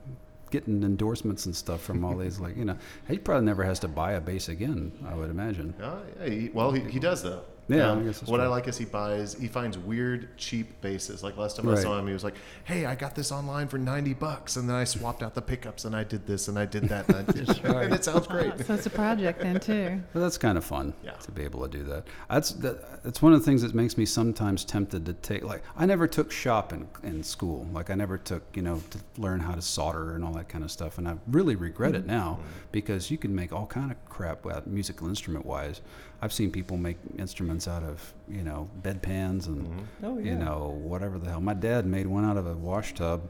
[0.49, 3.87] getting endorsements and stuff from all these, like, you know, he probably never has to
[3.87, 4.91] buy a bass again.
[5.07, 5.73] I would imagine.
[5.81, 7.43] Uh, yeah, he, well, he, he does though.
[7.71, 10.79] Yeah, Um, I guess that's what I like is he buys, he finds weird, cheap
[10.81, 11.23] basses.
[11.23, 13.77] Like last time I saw him, he was like, "Hey, I got this online for
[13.77, 16.65] ninety bucks, and then I swapped out the pickups, and I did this, and I
[16.65, 17.85] did that, and, I did, right.
[17.85, 20.01] and it sounds great." So it's a project then too.
[20.13, 21.11] But that's kind of fun Yeah.
[21.13, 22.07] to be able to do that.
[22.29, 25.43] That's that, that's one of the things that makes me sometimes tempted to take.
[25.43, 27.67] Like I never took shop in, in school.
[27.73, 30.63] Like I never took you know to learn how to solder and all that kind
[30.63, 30.97] of stuff.
[30.97, 32.39] And I really regret it now
[32.71, 35.81] because you can make all kind of crap out musical instrument wise.
[36.21, 41.17] I've seen people make instruments out of you know bedpans and Oh, you know whatever
[41.17, 41.41] the hell.
[41.41, 43.21] My dad made one out of a wash tub.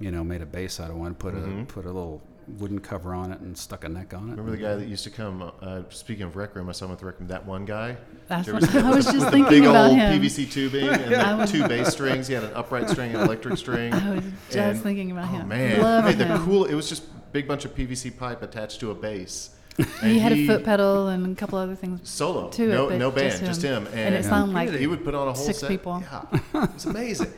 [0.00, 1.14] You know, made a bass out of one.
[1.14, 2.20] Put a put a little
[2.58, 4.30] wooden cover on it and stuck a neck on it.
[4.32, 5.52] Remember the guy that used to come?
[5.60, 7.28] Uh, speaking of rec room, I saw him at the rec room.
[7.28, 7.96] That one guy.
[8.26, 8.84] That's what I that?
[8.96, 10.20] was With just the thinking big about old him.
[10.20, 12.26] PVC tubing and the two bass strings.
[12.26, 13.92] He had an upright string, an electric string.
[13.94, 15.48] I was just And- thinking about oh him.
[15.48, 16.64] man, Love Hey, the cool.
[16.64, 19.50] It was just big bunch of PVC pipe attached to a bass.
[19.76, 22.00] He And had a foot pedal and a couple other things.
[22.08, 22.48] solo.
[22.50, 23.86] to no, but no band, just just him.
[23.86, 23.92] him.
[23.92, 25.68] And, And it sounded like he would put on a whole six set.
[25.70, 26.02] people.
[26.02, 26.24] Yeah,
[26.74, 27.32] it's amazing.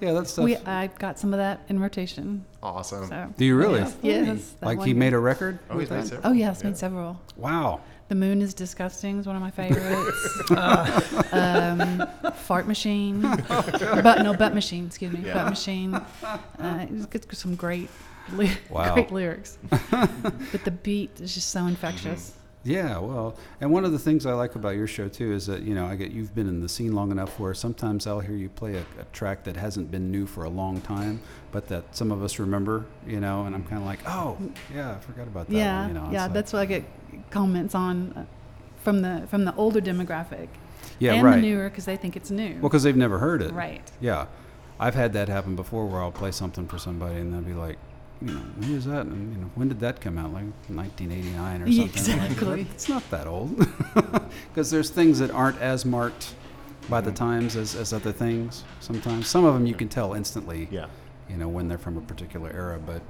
[0.00, 0.44] Yeah, that's stuff.
[0.44, 2.44] We I got some of that in rotation.
[2.62, 3.08] awesome.
[3.08, 3.80] So Do you really?
[3.80, 5.58] yes, yes, Like one he made a record?
[5.68, 6.30] Oh, with he's made several.
[6.30, 6.68] Oh yes, Yeah.
[6.68, 7.20] made several.
[7.36, 7.80] Wow.
[8.08, 10.50] The Moon is Disgusting is one of my favorites.
[11.32, 14.86] um, fart Machine, but no Butt Machine.
[14.86, 15.34] Excuse me, Yeah.
[15.34, 15.94] Butt Machine.
[15.94, 17.90] Uh, it's got some great,
[18.32, 18.94] ly- Wow.
[18.94, 19.58] great lyrics.
[19.70, 22.34] but the beat is just so infectious.
[22.64, 25.62] Yeah, well, and one of the things I like about your show too is that
[25.62, 28.34] you know I get you've been in the scene long enough where sometimes I'll hear
[28.34, 31.20] you play a, a track that hasn't been new for a long time,
[31.52, 34.36] but that some of us remember, you know, and I'm kind of like, oh,
[34.74, 35.54] yeah, I forgot about that.
[35.54, 36.24] yeah, one, you know, yeah.
[36.24, 36.84] like- That's what I get
[37.30, 38.24] comments on uh,
[38.82, 40.48] from the from the older demographic
[40.98, 41.36] yeah, and right.
[41.36, 42.54] the newer because they think it's new.
[42.54, 43.52] Well, because they've never heard it.
[43.52, 43.88] right.
[44.00, 44.26] Yeah,
[44.80, 47.78] I've had that happen before where I'll play something for somebody and they'll be like,
[48.20, 49.06] you know, who is that?
[49.06, 50.32] And you know, when did that come out?
[50.32, 52.12] Like 1989 or something.
[52.14, 52.60] I'm like, exactly.
[52.72, 53.66] it's not that old.
[54.48, 56.34] Because there's things that aren't as marked
[56.90, 58.64] by the times as, as other things.
[58.80, 60.68] Sometimes some of them you can tell instantly.
[60.70, 60.86] Yeah.
[61.28, 63.02] You know when they're from a particular era, but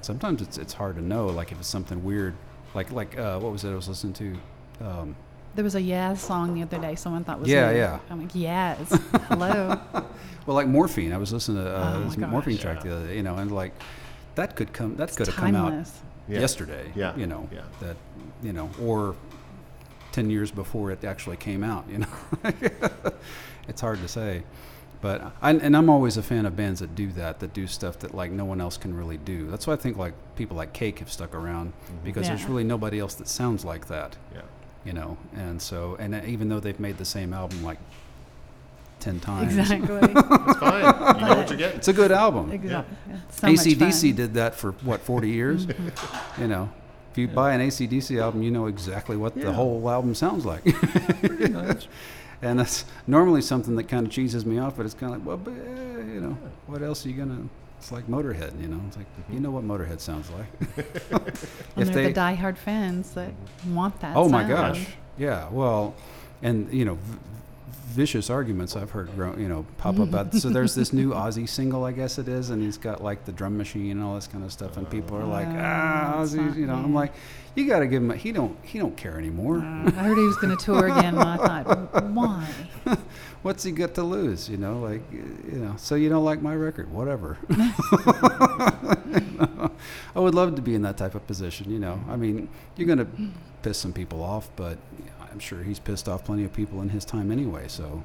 [0.00, 1.26] sometimes it's it's hard to know.
[1.26, 2.34] Like if it's something weird,
[2.74, 4.86] like like uh, what was it I was listening to?
[4.86, 5.16] Um,
[5.54, 6.94] There was a Yaz song the other day.
[6.94, 7.78] Someone thought was Yeah, new.
[7.78, 7.98] yeah.
[8.08, 8.88] I'm like Yaz.
[9.28, 9.78] Hello.
[10.46, 11.12] well, like morphine.
[11.12, 12.62] I was listening to uh, Oh, this my morphine gosh.
[12.62, 13.16] track the other day.
[13.16, 13.72] You know, and like
[14.40, 14.96] that could come.
[14.96, 15.86] That It's could have come out.
[16.28, 16.40] Yeah.
[16.40, 16.92] yesterday.
[16.94, 17.16] Yeah.
[17.16, 17.48] You know.
[17.52, 17.62] Yeah.
[17.80, 17.96] That
[18.42, 19.14] you know, or
[20.12, 21.84] ten years before it actually came out.
[21.88, 22.08] You know.
[23.68, 24.42] it's hard to say.
[25.02, 27.98] But I, and I'm always a fan of bands that do that, that do stuff
[28.00, 29.50] that like no one else can really do.
[29.50, 32.04] That's why I think like people like Cake have stuck around mm-hmm.
[32.04, 34.42] because there's really nobody else that sounds like that, Yeah.
[34.84, 35.16] you know.
[35.34, 37.78] And so, and even though they've made the same album like
[39.00, 39.98] ten times, Exactly.
[40.02, 41.20] It's fine.
[41.20, 41.76] You know what you're getting.
[41.78, 42.52] it's a good album.
[42.52, 42.96] exactly.
[43.08, 43.16] Yeah.
[43.30, 46.42] So ACDC did that for what 40 years, Mm-hmm.
[46.42, 46.70] you know.
[47.12, 50.62] If you buy an ACDC album, you know exactly what the whole album sounds like.
[50.64, 51.88] Pretty much.
[52.42, 55.26] and that's normally something that kind of cheeses me off, but it's kind of like,
[55.26, 56.38] well, but, eh, you know,
[56.68, 57.48] what else are you gonna?
[57.78, 58.80] It's like Motorhead, you know.
[58.86, 60.46] It's like you know what Motorhead sounds like.
[61.10, 63.32] And if they're they- the diehard fans that
[63.68, 64.16] want that.
[64.16, 64.86] oh my gosh,
[65.18, 65.48] yeah.
[65.50, 65.94] Well,
[66.42, 67.18] and you know, v-
[67.90, 70.08] vicious arguments I've heard, grow, you know, pop up.
[70.08, 73.24] About, so there's this new Ozzy single, I guess it is, and he's got like
[73.24, 76.56] the drum machine and all this kind of stuff, and people are like, ah, not-
[76.56, 76.74] you know.
[76.74, 77.12] I'm like,
[77.56, 78.12] you got to give him.
[78.12, 78.56] A, he don't.
[78.64, 79.58] He don't care anymore.
[79.58, 82.48] Uh, I heard he was going to tour again, and I thought, why?
[83.42, 84.48] What's he got to lose?
[84.48, 85.74] You know, like, you know.
[85.76, 86.92] So you don't like my record?
[86.92, 87.38] Whatever.
[90.14, 91.70] I would love to be in that type of position.
[91.70, 93.06] You know, I mean, you're gonna
[93.62, 94.78] piss some people off, but
[95.30, 97.64] I'm sure he's pissed off plenty of people in his time anyway.
[97.68, 98.02] So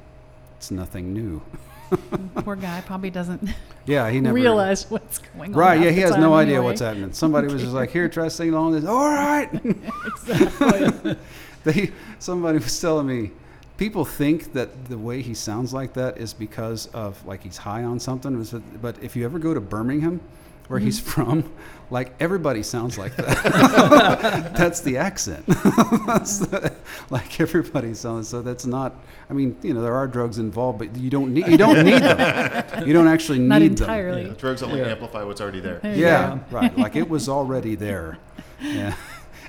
[0.56, 1.42] it's nothing new.
[2.36, 3.48] Poor guy probably doesn't
[3.86, 5.58] Yeah, he never realize what's going on.
[5.58, 6.66] Right, yeah, he has no idea anyway.
[6.66, 7.12] what's happening.
[7.12, 9.48] Somebody was just like, "Here, try singing along this." All right.
[10.06, 11.16] Exactly.
[11.62, 13.30] they somebody was telling me
[13.76, 17.84] people think that the way he sounds like that is because of like he's high
[17.84, 18.44] on something
[18.80, 20.20] but if you ever go to birmingham
[20.68, 21.10] where he's Mm-hmm.
[21.10, 21.52] from
[21.88, 26.74] like everybody sounds like that that's the accent that's the,
[27.10, 28.96] like everybody sounds so that's not
[29.30, 32.02] i mean you know there are drugs involved but you don't need you don't need
[32.02, 34.26] them you don't actually need Not them entirely.
[34.26, 34.86] Yeah, drugs only Yeah.
[34.88, 35.78] amplify what's already there.
[35.78, 36.76] There yeah, right.
[36.76, 38.18] Like it was already there.
[38.60, 38.94] Yeah.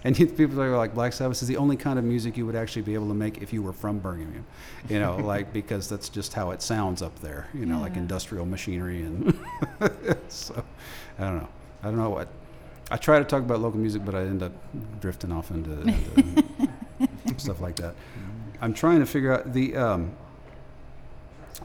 [0.03, 2.83] And people are like, Black Sabbath is the only kind of music you would actually
[2.83, 4.45] be able to make if you were from Birmingham,
[4.89, 8.45] you know, like because that's just how it sounds up there, you know, like industrial
[8.45, 9.37] machinery and
[10.29, 10.63] so
[11.19, 11.47] I don't know.
[11.83, 12.27] I don't know what.
[12.89, 14.53] I try to talk about local music, but I end up
[15.01, 16.43] drifting off into, into
[17.37, 17.95] stuff like that.
[18.61, 19.75] I'm trying to figure out the.
[19.75, 20.11] Um,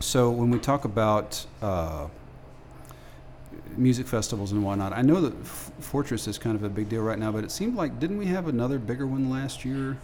[0.00, 2.08] so when we talk about uh,
[3.76, 7.02] music festivals and whatnot, I know that F- Fortress is kind of a big deal
[7.02, 9.96] right now, but it seemed like didn't we have another bigger one last year?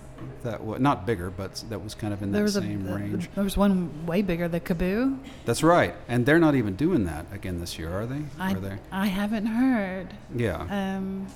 [0.45, 2.91] That was not bigger, but that was kind of in There that a same the-
[2.91, 3.31] the- range.
[3.35, 5.19] there was one way bigger, the KAABOO.
[5.45, 8.23] That's right, and they're not even doing that again this year, are they?
[8.39, 8.79] I are they?
[8.93, 10.15] I haven't heard.
[10.35, 10.97] Yeah.
[10.97, 11.27] Um,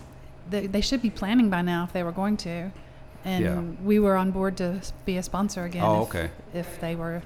[0.49, 2.71] they, they should be planning by now if they were going to,
[3.25, 3.61] and Yeah.
[3.85, 5.83] we were on board to be a sponsor again.
[5.85, 6.31] oh, if, okay.
[6.55, 7.23] If they were,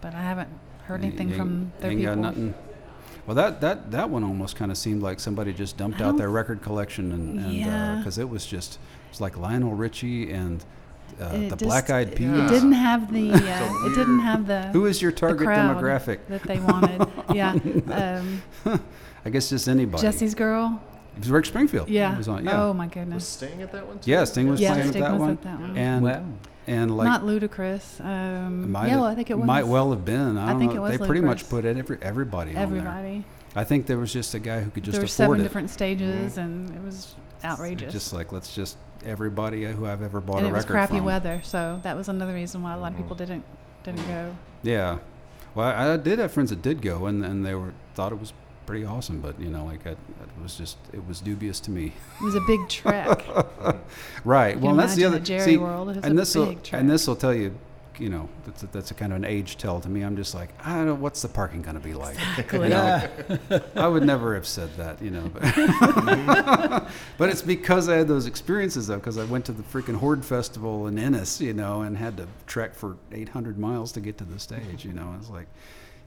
[0.00, 0.48] but I haven't
[0.86, 2.14] heard anything you from their ain't people.
[2.16, 2.54] got nothing.
[3.26, 6.30] Well, that, that, that one almost kind of seemed like somebody just dumped out their
[6.30, 7.96] record collection and because Yeah.
[7.98, 8.78] because it was just
[9.10, 10.64] it's like Lionel Richie and
[11.20, 12.28] uh, the just- Black Eyed it- Peas.
[12.28, 13.30] It didn't have the.
[13.32, 14.62] Uh, it didn't have the.
[14.68, 16.18] Who is your the target crowd demographic?
[16.28, 17.06] that they wanted?
[17.34, 17.54] yeah.
[17.92, 18.42] Um,
[19.24, 20.02] I guess just anybody.
[20.02, 20.80] Jesse's girl.
[21.16, 21.88] It was Rick Springfield.
[21.88, 22.16] Yeah.
[22.16, 22.62] Was on, yeah.
[22.62, 23.26] Oh my Was goodness.
[23.26, 23.98] Sting at that one?
[23.98, 24.10] Too?
[24.10, 25.30] Yeah, Sting was Yeah, playing Sting at that was one.
[25.30, 25.76] at that one.
[25.78, 26.24] And wow.
[26.66, 28.04] and like Not Ludacris.
[28.04, 29.46] Um, might yeah, well, I think it was.
[29.46, 30.36] might well have been.
[30.36, 30.78] I, I don't think know.
[30.84, 32.62] it was they pretty much put it every, everybody, on there.
[32.64, 33.24] Everybody.
[33.56, 35.42] I think there was just a guy who could just there were afford seven it.
[35.44, 37.14] different stages, and it was
[37.44, 37.92] outrageous.
[37.92, 41.06] Just like let's just everybody who I've ever bought and a it was crappy from.
[41.06, 43.24] weather, so that was another reason why a lot of people mm-hmm.
[43.24, 43.44] didn't
[43.84, 44.36] didn't go.
[44.62, 44.98] Yeah.
[45.54, 48.20] Well, I, I did have friends that did go, and, and they were thought it
[48.20, 48.32] was
[48.66, 49.20] pretty awesome.
[49.20, 49.98] But you know, like I, it
[50.42, 51.92] was just it was dubious to me.
[52.20, 53.24] It was a big trek.
[54.24, 54.58] Right.
[54.58, 55.16] Well, that's the other.
[55.16, 57.56] at Jerry see, World, and this will and this will tell you,
[58.00, 60.02] you know, that's a, that's a kind of an age tell to me.
[60.02, 62.14] I'm just like, I don't know what's the parking going to be like.
[62.14, 62.68] Exactly.
[62.68, 65.30] You know, I would never have said that, you know.
[65.32, 66.88] But,
[67.18, 70.24] but it's because I had those experiences though, because I went to the freaking Horde
[70.24, 74.24] Festival in Ennis, you know, and had to trek for 800 miles to get to
[74.24, 74.84] the stage.
[74.84, 75.46] You know, it's like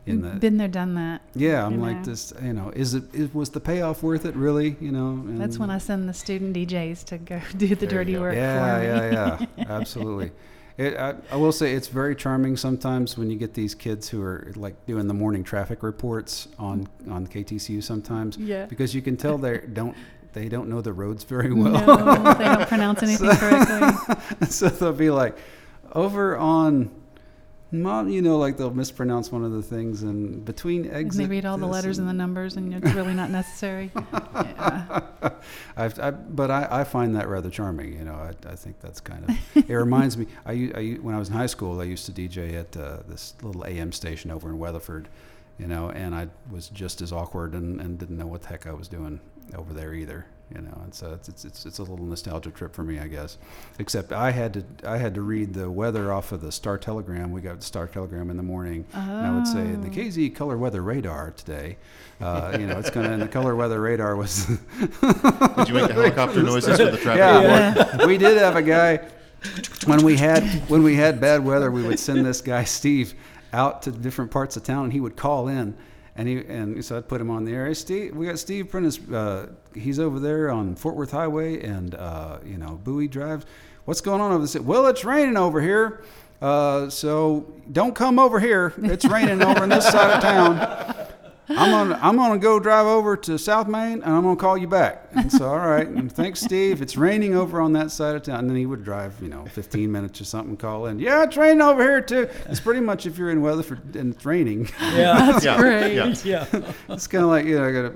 [0.06, 1.22] in the Been there, done that.
[1.36, 1.66] yeah.
[1.66, 2.04] I'm like know.
[2.04, 4.76] this, you know, is it is, was the payoff worth it really?
[4.80, 8.18] You know, and That's when I send the student DJs to go do the dirty
[8.18, 8.88] work yeah, for me.
[8.88, 10.32] yeah, yeah, absolutely.
[10.80, 14.22] It, I, I will say it's very charming sometimes when you get these kids who
[14.22, 18.66] are like doing the morning traffic reports on on KTCU sometimes Yeah.
[18.66, 19.94] because you can tell they don't
[20.32, 21.74] they don't know the roads very well.
[21.86, 24.48] No, they don't pronounce anything correctly.
[24.48, 25.38] so they'll be like
[25.94, 26.90] over on
[27.72, 31.20] mom, you know, like they'll mispronounce one of the things and between And exit.
[31.24, 33.92] they read all the letters and the numbers, and it's really not necessary.
[34.36, 35.32] Yeah.
[35.78, 37.94] I've, I, but I, I find that rather charming.
[37.94, 39.70] You know, I, I think that's kind of.
[39.70, 40.28] it reminds me.
[40.46, 43.36] I, I when I was in high school, I used to DJ at uh, this
[43.42, 45.08] little AM station over in Weatherford.
[45.58, 48.66] You know, and I was just as awkward and, and didn't know what the heck
[48.66, 49.20] I was doing
[49.56, 50.26] over there either.
[50.56, 53.08] You know, and so it's, it's it's it's a little nostalgia trip for me, I
[53.08, 53.38] guess.
[53.78, 57.32] Except I had to I had to read the weather off of the Star Telegram.
[57.32, 59.92] We got the Star Telegram in the morning, and I would say the Oh.
[59.92, 61.78] KZ color weather radar today.
[62.20, 64.58] Uh, you know, it's gonna and the color weather radar was Did
[65.68, 67.20] you make the helicopter noises for the traffic?
[67.20, 67.98] yeah, report?
[68.00, 69.08] well, we did have a guy
[69.86, 71.70] when we had when we had bad weather.
[71.72, 73.14] We would send this guy Steve
[73.54, 75.76] out to different parts of town, and he would call in,
[76.20, 77.68] And he and so I put him on the air.
[77.68, 79.00] Hey, Steve, we got Steve Prentice.
[79.10, 83.46] Uh, he's over there on Fort Worth Highway and uh, you know Bowie Drive.
[83.86, 84.62] What's going on over there?
[84.62, 86.04] Well, it's raining over here.
[86.42, 88.74] Uh, so don't come over here.
[88.80, 90.96] It's raining over on this side of town.
[91.50, 94.68] I'm gonna I'm gonna go drive over to South Main and I'm gonna call you
[94.68, 95.08] back.
[95.14, 96.82] And so all right, and thanks Steve.
[96.82, 98.40] It's raining over on that side of town.
[98.40, 101.00] And then he would drive, you know, 15 minutes or something, call in.
[101.00, 102.30] Yeah, it's raining over here too.
[102.48, 104.70] It's pretty much if you're in Weatherford and it's raining.
[104.80, 105.14] Yeah.
[105.32, 105.96] That's Yeah, great.
[105.96, 106.14] yeah.
[106.24, 106.72] yeah.
[106.90, 107.90] it's kind of like you know, I got a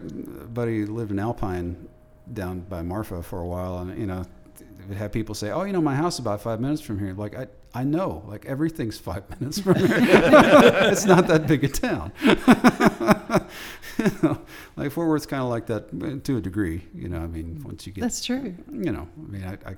[0.47, 1.87] buddy who lived in Alpine
[2.31, 4.23] down by Marfa for a while, and you know,
[4.87, 7.13] would have people say, "Oh, you know, my house is about five minutes from here."
[7.13, 9.89] Like I, I know, like everything's five minutes from here.
[9.91, 12.11] it's not that big a town.
[13.97, 14.41] You know,
[14.75, 16.85] like Fort Worth's kind of like that eh, to a degree.
[16.93, 18.55] You know, I mean, once you get That's true.
[18.71, 19.75] you know, I mean, I, I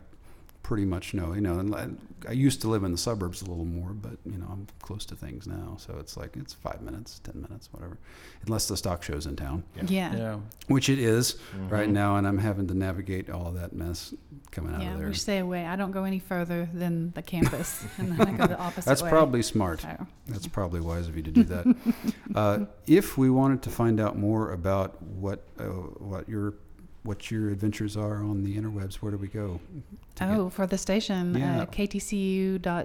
[0.66, 1.90] pretty much know, you know, and I-
[2.28, 5.06] I used to live in the suburbs a little more, but, you know, I'm close
[5.06, 5.78] to things now.
[5.78, 8.00] So it's like, it's five minutes, 10 minutes, whatever,
[8.48, 10.16] unless the stock show's in town, Yeah.
[10.16, 10.40] Yeah.
[10.68, 11.36] which it is
[11.70, 11.92] right Mhm.
[11.94, 12.16] now.
[12.18, 14.16] And I'm having to navigate all that mess
[14.50, 15.08] coming out of there.
[15.10, 15.68] we stay away.
[15.68, 19.04] I don't go any further than the campus, and then I go the opposite That's
[19.04, 19.10] way.
[19.10, 19.82] probably smart.
[19.82, 21.76] So, That's probably wise of you to do that.
[22.34, 26.56] uh, if we wanted to find out more about what uh, what your
[27.06, 29.60] what your adventures are on the interwebs, where do we go?
[30.16, 31.62] to get- oh, for the station, Yeah.
[31.62, 31.66] uh,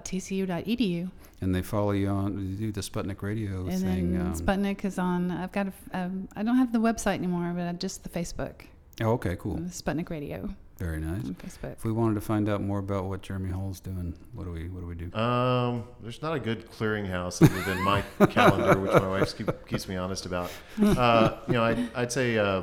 [0.00, 1.10] ktcu.tcu.edu.
[1.42, 4.12] and they follow you on you do the Sputnik Radio And thing.
[4.12, 7.14] then um, Sputnik is on, I've got, a, f- um, I don't have the website
[7.14, 8.62] anymore, but just the Facebook.
[9.00, 11.24] oh, okay, cool, Sputnik Radio very nice.
[11.26, 11.72] on Facebook.
[11.74, 14.68] If we wanted to find out more about what Jeremy Hall's doing, what do we
[14.70, 15.14] what do we do?
[15.14, 18.00] Um, there's not a good clearinghouse other than my
[18.30, 20.50] calendar, which my wife keep, keeps me honest about.
[20.82, 22.62] Uh, you know, I'd, I'd say uh,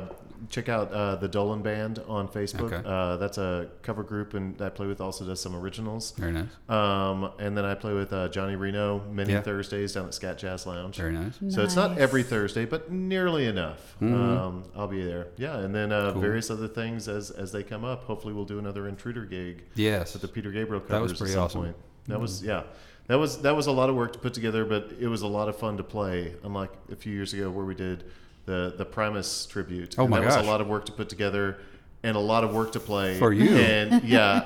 [0.50, 2.72] check out uh, the Dolan Band on Facebook.
[2.72, 2.82] Okay.
[2.88, 6.12] Uh, that's a cover group, and I play with also does some originals.
[6.12, 9.40] Very nice, Um, and then I play with uh, Johnny Reno many Yeah.
[9.42, 10.96] Thursdays down at Scat Jazz Lounge.
[10.96, 11.38] very nice.
[11.48, 13.96] So it's not every Thursday, but nearly enough.
[14.00, 14.14] Mhm.
[14.14, 15.28] Um, I'll be there.
[15.36, 16.20] Yeah, and then uh, Cool.
[16.22, 18.04] various other things as as they come up.
[18.04, 21.18] Hopefully, we'll do another intruder gig Yes, at the Peter Gabriel covers That was at
[21.18, 21.60] pretty some awesome.
[21.62, 21.76] point.
[22.06, 22.62] That was yeah.
[23.08, 25.26] That was that was a lot of work to put together, but it was a
[25.26, 26.34] lot of fun to play.
[26.44, 28.04] Unlike a few years ago where we did
[28.48, 29.94] the the Primus tribute.
[29.98, 30.38] Oh and my that gosh.
[30.38, 31.58] was a lot of work to put together
[32.02, 33.56] and a lot of work to play For you.
[33.56, 34.42] And yeah,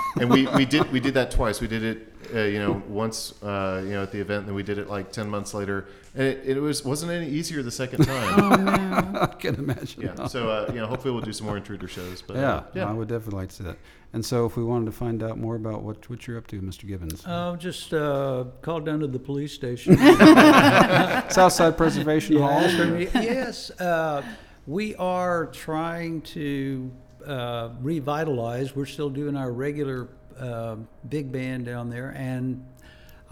[0.20, 1.60] and we, we did we did that twice.
[1.60, 4.54] We did it uh, you know once uh, you know at the event, and then
[4.54, 7.70] we did it like ten months later, and it, it was wasn't any easier the
[7.70, 8.40] second time.
[8.40, 9.20] Oh, no.
[9.20, 10.02] I can imagine.
[10.02, 12.22] yeah, so uh, you know hopefully we'll do some more intruder shows.
[12.22, 12.88] But yeah, yeah.
[12.88, 13.76] I would definitely like to see that.
[14.14, 16.60] And so, if we wanted to find out more about what what you're up to,
[16.60, 16.86] Mr.
[16.86, 19.96] Gibbons, Oh, just uh, called down to the police station.
[21.30, 22.48] Southside Preservation Hall.
[22.50, 23.08] ask for me.
[23.14, 24.22] yes, uh,
[24.68, 26.92] we are trying to
[27.26, 28.76] uh, revitalize.
[28.76, 30.06] We're still doing our regular
[30.38, 30.76] uh,
[31.08, 32.64] big band down there and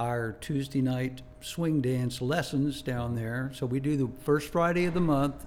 [0.01, 3.53] our Tuesday night swing dance lessons down there.
[3.55, 5.47] So we do the first Friday of the month.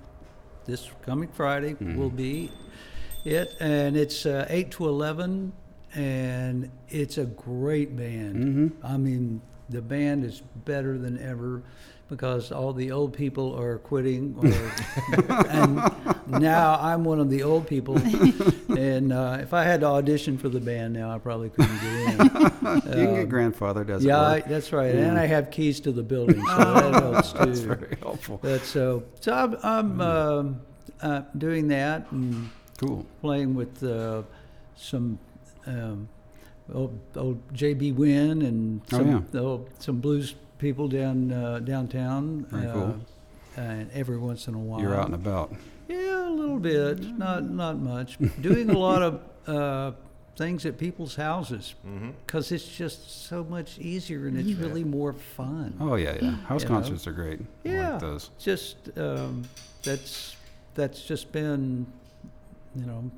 [0.66, 2.52] This coming Friday will be
[3.26, 5.52] it, and it's uh, eight to eleven,
[5.94, 8.36] and it's a great band.
[8.36, 8.86] Mm-hmm.
[8.86, 11.64] I mean, the band is better than ever
[12.08, 15.82] because all the old people are quitting, or, and
[16.28, 17.98] now I'm one of the old people.
[18.78, 21.94] and uh, if I had to audition for the band now, I probably couldn't get
[21.94, 22.20] in.
[22.20, 24.50] you can Um, get grandfathered as yeah, I, it were.
[24.54, 25.02] that's right, Yeah.
[25.08, 27.38] and I have keys to the building, so that helps too.
[27.46, 28.40] That's very helpful.
[28.40, 30.62] But so, so I'm, I'm um,
[31.02, 33.06] uh, doing that and Cool.
[33.22, 34.24] playing with uh,
[34.76, 35.18] some
[35.66, 36.08] um,
[36.74, 37.94] old, old J.B.
[37.94, 42.46] Wynn and Oh, some old- some blues people down uh, downtown.
[42.50, 42.96] Very cool.
[43.58, 45.54] uh, And every once in a while, You're out and about.
[45.88, 48.18] yeah, a little bit, not not much.
[48.42, 49.92] Doing a lot of uh,
[50.36, 51.76] things at people's houses
[52.26, 55.74] because it's just so much easier and it's really more fun.
[55.80, 56.32] Oh yeah, yeah.
[56.48, 56.76] House You know?
[56.76, 57.40] concerts are great.
[57.40, 57.92] I Yeah.
[57.92, 58.32] like those.
[58.38, 59.44] just um,
[59.84, 60.36] that's
[60.74, 61.86] that's just been
[62.76, 63.10] you know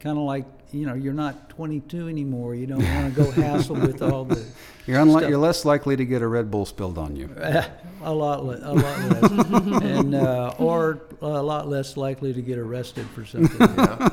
[0.00, 3.76] kind of like you know you're not 22 anymore you don't want to go hassle
[3.76, 4.44] with all the
[4.86, 5.30] You're unli- Stuff.
[5.30, 7.30] you're less likely to get a Red Bull spilled on you.
[8.02, 12.58] a lot le- a lot less and uh, or a lot less likely to get
[12.58, 14.08] arrested for something Yeah.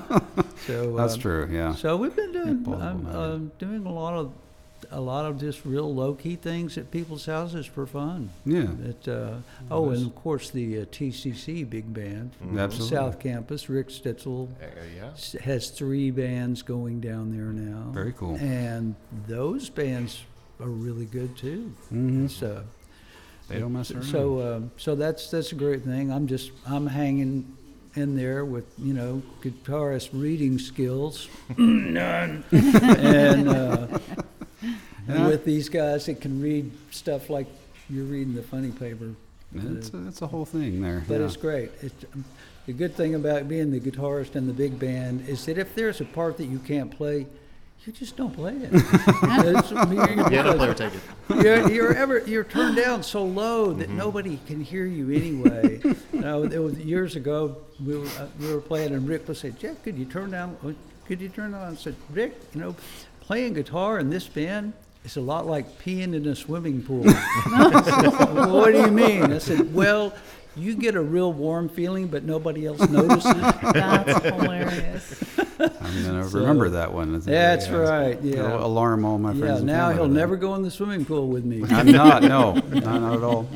[0.67, 1.49] so That's um, true.
[1.51, 1.75] Yeah.
[1.75, 4.31] so we've been doing I'm, um, doing a lot of
[4.91, 8.29] a lot of just real low key things at people's houses for fun.
[8.45, 8.67] Yeah.
[8.83, 9.35] It, uh,
[9.71, 12.59] oh, and of course the uh, TCC big band, Mhm.
[12.59, 12.97] Absolutely.
[12.97, 13.69] South Campus.
[13.69, 14.65] Rick Stitzel Uh,
[14.95, 15.39] yeah.
[15.43, 17.91] has three bands going down there now.
[17.91, 18.35] Very cool.
[18.37, 18.95] And
[19.27, 20.23] those bands
[20.59, 21.73] are really good too.
[21.89, 22.63] hmm So,
[23.49, 24.03] They don't mess around.
[24.05, 26.11] so, um, so that's that's a great thing.
[26.11, 27.57] I'm just I'm hanging
[27.95, 31.27] in there with you know guitarist reading skills,
[31.57, 33.87] none, and uh,
[35.07, 35.27] and Yeah.
[35.27, 37.47] with these guys that can read stuff like
[37.89, 39.11] you're reading the funny paper.
[39.55, 41.03] It's a, it's a whole thing there.
[41.07, 41.25] But yeah.
[41.25, 41.69] it's great.
[41.81, 42.25] It's, um,
[42.65, 46.01] the good thing about being the guitarist in the big band is that if there's
[46.01, 47.27] a part that you can't play,
[47.85, 48.73] you just don't play it.
[48.73, 51.43] It's- I mean, you- Yeah, no player take it.
[51.43, 55.81] you're, you're ever you're turned down so low that nobody can hear you anyway.
[56.13, 59.35] you know, it was years ago we were uh, we were playing and Rick would
[59.37, 60.55] say, "Jeff, could you turn down?
[60.65, 60.71] uh,
[61.07, 62.75] Could you turn down?" I said, "Rick, you know,
[63.19, 64.71] playing guitar in this band."
[65.03, 67.03] Is a lot like peeing in a swimming pool.
[67.03, 67.13] Said,
[68.33, 69.31] "Well, what do you mean?
[69.33, 70.13] I said, well,
[70.55, 73.33] you get a real warm feeling, but nobody else notices.
[73.33, 75.23] That's hilarious.
[75.59, 77.15] I'm gonna So- remember that one.
[77.15, 77.75] It's a- That's yeah.
[77.75, 78.25] right.
[78.25, 78.63] It'll Yeah.
[78.65, 79.59] Alarm all my friends.
[79.61, 79.65] Yeah.
[79.65, 81.63] Now he'll never go in the swimming pool with me.
[81.69, 82.21] I'm not.
[82.23, 83.47] No, not, not at all.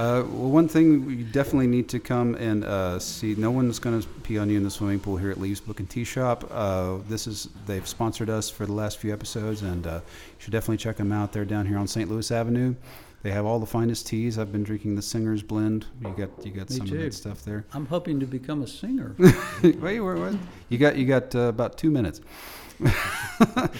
[0.00, 3.34] Uh, well, one thing you definitely need to come and uh, see.
[3.34, 5.78] No one's going to pee on you in the swimming pool here at Leaves Book
[5.78, 6.50] and Tea Shop.
[6.50, 10.52] Uh, this is they've sponsored us for the last few episodes, and uh, you should
[10.52, 11.34] definitely check them out.
[11.34, 12.08] They're down here on St.
[12.08, 12.74] Louis Avenue.
[13.22, 14.38] They have all the finest teas.
[14.38, 15.84] I've been drinking the Singer's Blend.
[16.00, 17.66] You got you got Me some of that stuff there.
[17.74, 19.14] I'm hoping to become a singer.
[19.62, 20.38] Wait, wait, wait.
[20.70, 22.22] You got you got uh, about two minutes.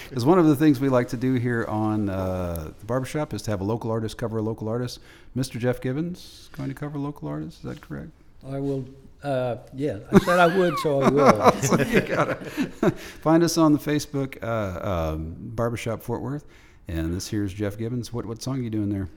[0.09, 3.43] Because one of the things we like to do here on uh, the barbershop is
[3.43, 4.99] to have a local artist cover a local artist.
[5.37, 5.59] Mr.
[5.59, 7.59] Jeff Gibbons going to cover local artists.
[7.59, 8.09] Is that correct?
[8.49, 8.85] I will.
[9.21, 11.85] Uh, yeah, I said I would, so I will.
[11.85, 12.35] you gotta
[13.21, 16.45] find us on the Facebook uh, um, barbershop Fort Worth.
[16.87, 18.11] And this here's Jeff Gibbons.
[18.11, 19.09] What what song are you doing there?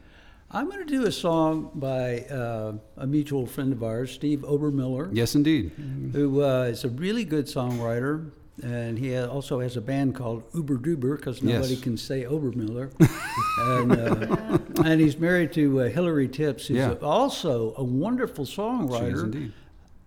[0.50, 5.08] I'm going to do a song by uh, a mutual friend of ours, Steve Obermiller,
[5.10, 5.72] Yes, indeed.
[6.12, 8.30] who uh, is a really good songwriter.
[8.62, 11.82] And he also has a band called Uber Duber because nobody Yes.
[11.82, 12.90] can say Obermiller.
[13.58, 16.94] and, uh, and he's married to uh, Hillary Tips, who's Yeah.
[17.02, 19.24] also a wonderful She is songwriter.
[19.24, 19.52] indeed.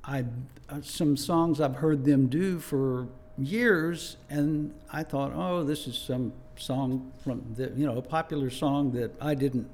[0.03, 0.25] I
[0.69, 5.97] uh, some songs I've heard them do for years, and I thought, oh, this is
[5.97, 9.69] some song from the you know a popular song that I didn't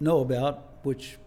[0.00, 1.18] know about, which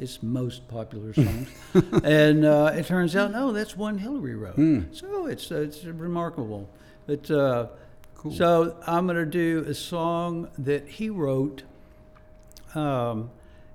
[0.00, 1.48] is most popular songs.
[2.04, 4.54] and uh, it turns out, no, that's one Hillary wrote.
[4.54, 4.80] Hmm.
[4.92, 6.68] So it's uh, it's remarkable.
[7.06, 7.66] But uh,
[8.14, 8.32] Cool.
[8.32, 11.62] so I'm going to do a song that he wrote.
[12.74, 13.30] Um,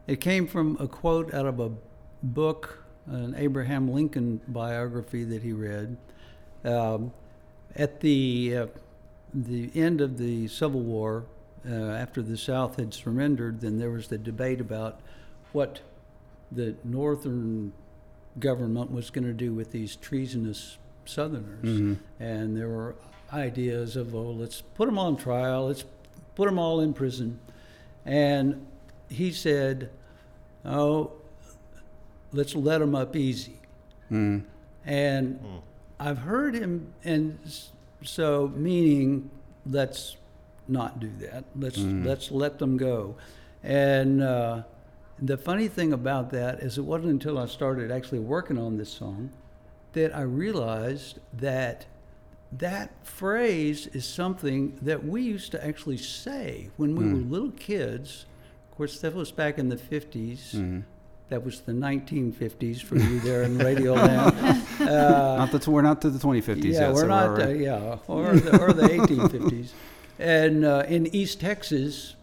[0.07, 1.71] it came from a quote out of a
[2.23, 5.97] book, an Abraham Lincoln biography that he read.
[6.63, 7.11] Um,
[7.75, 8.67] at the uh,
[9.33, 11.25] the end of the Civil War,
[11.69, 15.01] uh, after the South had surrendered, then there was the debate about
[15.51, 15.81] what
[16.51, 17.73] the Northern
[18.39, 22.95] government was going to do with these treasonous Southerners, and there were
[23.31, 25.85] ideas of, oh, let's put them on trial, let's
[26.35, 27.39] put them all in prison,
[28.05, 28.65] and
[29.09, 29.89] he said,
[30.65, 31.11] oh,
[32.31, 33.59] let's let them up easy.
[34.11, 34.43] Mm.
[34.85, 35.39] And
[35.99, 37.39] I've heard him, and
[38.03, 39.29] so meaning
[39.65, 40.17] let's
[40.67, 41.43] not do that.
[41.55, 43.15] Let's let's let them go.
[43.63, 44.63] And uh,
[45.19, 48.89] the funny thing about that is, it wasn't until I started actually working on this
[48.89, 49.31] song
[49.93, 51.85] that I realized that
[52.51, 58.25] that phrase is something that we used to actually say when we were little kids.
[58.71, 60.83] Of course, that was back in the 50s.
[61.29, 64.63] That was the 1950s for you there in Radio Land.
[64.79, 66.93] Uh, not the we're not to the 2050s yeah, yet.
[66.93, 69.69] we're so not, all uh, yeah, or the, or the 1850s,
[70.19, 72.15] and uh, in East Texas,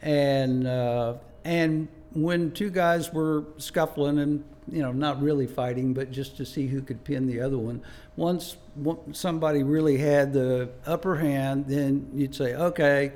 [0.00, 1.14] and uh,
[1.44, 6.46] and when two guys were scuffling and you know not really fighting, but just to
[6.46, 7.82] see who could pin the other one.
[8.16, 8.56] Once
[9.12, 13.12] somebody really had the upper hand, then you'd say, okay,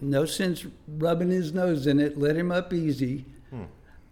[0.00, 0.66] no sense
[0.98, 2.18] rubbing his nose in it.
[2.18, 3.24] Let him up easy.
[3.50, 3.64] Hmm.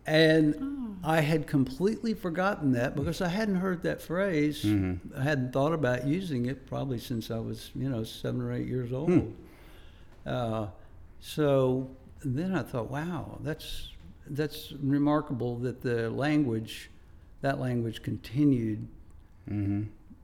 [0.06, 1.08] And oh.
[1.08, 4.62] I had completely forgotten that because I hadn't heard that phrase.
[4.62, 5.18] Mm-hmm.
[5.18, 8.66] I hadn't thought about using it probably since I was, you know, seven or eight
[8.66, 8.94] years hmm.
[8.94, 9.36] old.
[10.26, 10.66] Uh,
[11.20, 11.88] so
[12.24, 13.90] then I thought, wow, that's
[14.26, 16.90] that's remarkable that the language,
[17.42, 18.88] that language continued.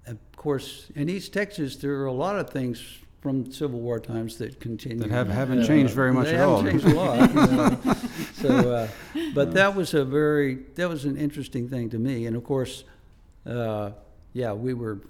[0.07, 4.39] Of course, in East Texas, there are a lot of things from Civil War times
[4.39, 4.99] that continue.
[4.99, 6.63] That have, haven't changed very much they at all.
[6.63, 7.29] haven't changed a lot.
[7.31, 7.97] you know.
[8.35, 8.89] so, uh,
[9.35, 12.85] but that was a very that was an interesting thing to me, and of course,
[13.47, 13.91] uh,
[14.33, 15.01] yeah, we were.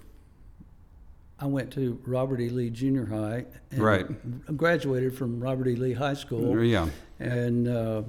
[1.41, 2.49] I went to Robert E.
[2.49, 3.45] Lee Junior High.
[3.71, 4.55] And Right.
[4.57, 5.75] Graduated from Robert E.
[5.75, 6.87] Lee High School, Yeah.
[7.19, 8.03] and uh,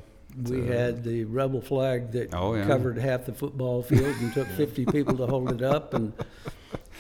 [0.45, 2.66] we had the rebel flag that Oh, yeah.
[2.66, 6.12] covered half the football field and took 50 people to hold it up, and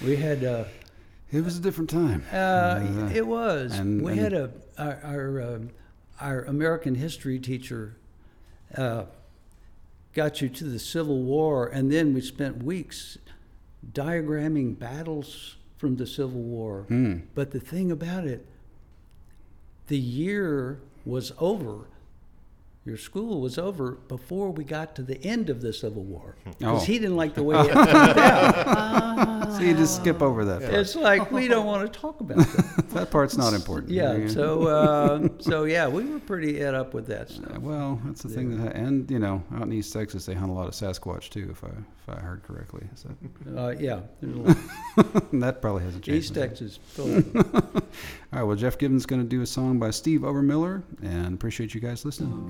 [0.02, 0.42] we had.
[0.42, 0.64] Uh,
[1.30, 2.22] It was a different time.
[2.32, 3.78] uh, it was.
[3.78, 5.68] and- we and- had a our our, um,
[6.20, 7.96] our American history teacher
[8.76, 9.04] uh,
[10.14, 13.18] got you to the Civil War, and then we spent weeks
[13.92, 16.84] diagramming battles from the Civil War.
[16.86, 17.22] Hmm.
[17.34, 18.46] But the thing about it,
[19.88, 21.86] the year was over,
[22.84, 26.36] your school was over before we got to the end of the Civil War.
[26.44, 26.84] Because Oh.
[26.84, 29.52] he didn't like the way it turned out.
[29.52, 30.74] So you just skip over that part.
[30.74, 32.84] It's like, we don't want to talk about that.
[32.92, 33.90] That part's not important.
[33.90, 37.56] Yeah, so, uh, so yeah, we were pretty ed up with that stuff.
[37.56, 40.34] Uh, Well, that's the thing that, ha- and you know, out in East Texas, they
[40.34, 42.86] hunt a lot of Sasquatch too, if I if I heard correctly.
[42.94, 44.56] Is that, Uh, yeah, there's
[45.32, 46.24] that probably hasn't changed.
[46.24, 46.48] East has it?
[46.48, 46.78] Texas.
[46.94, 47.44] totally.
[47.72, 47.82] All
[48.32, 48.42] right.
[48.42, 51.80] Well, Jeff Gibbons is going to do a song by Steve Obermiller, and appreciate you
[51.80, 52.46] guys listening.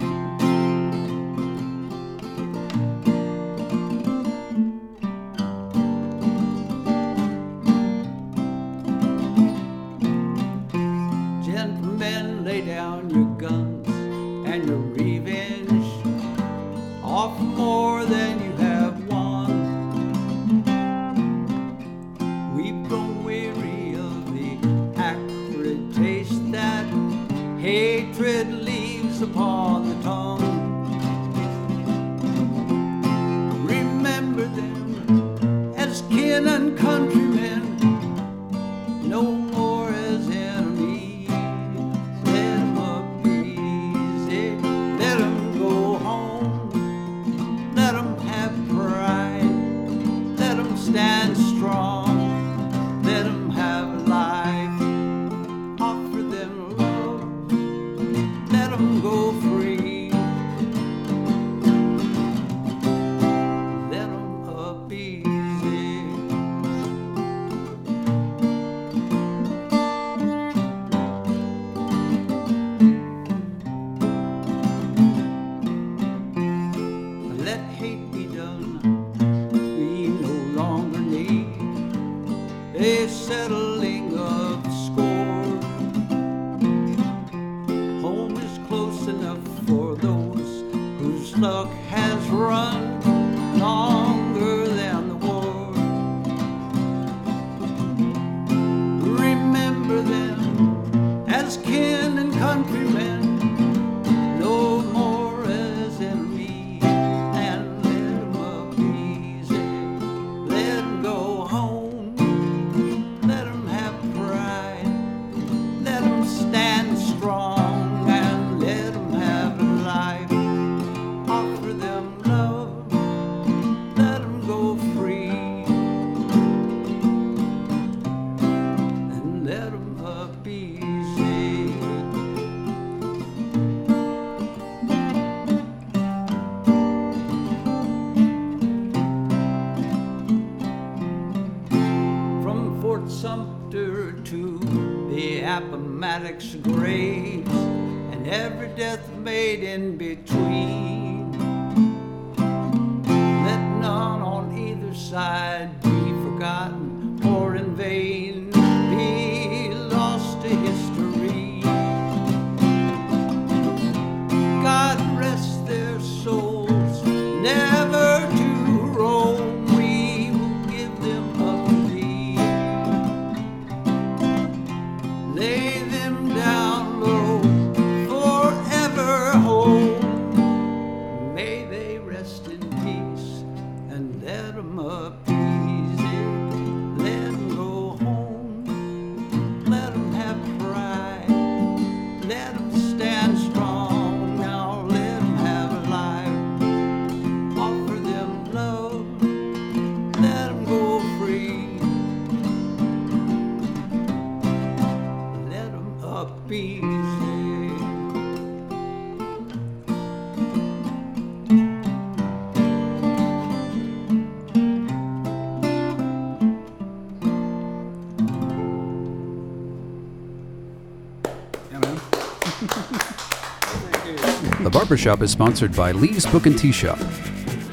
[224.92, 226.98] Barbershop is sponsored by Lee's Book and Tea Shop.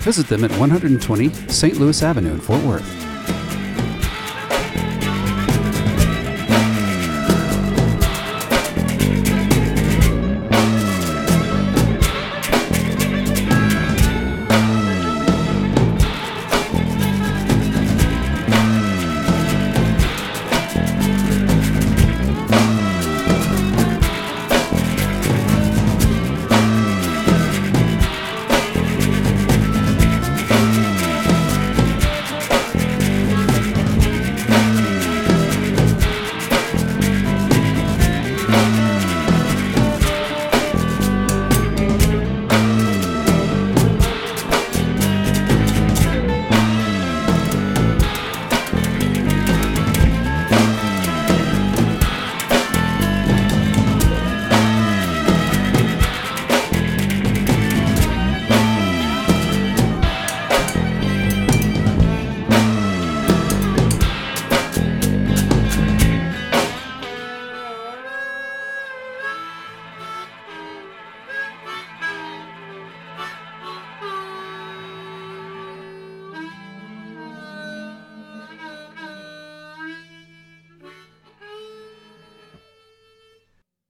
[0.05, 1.77] Visit them at 120 St.
[1.77, 3.08] Louis Avenue in Fort Worth.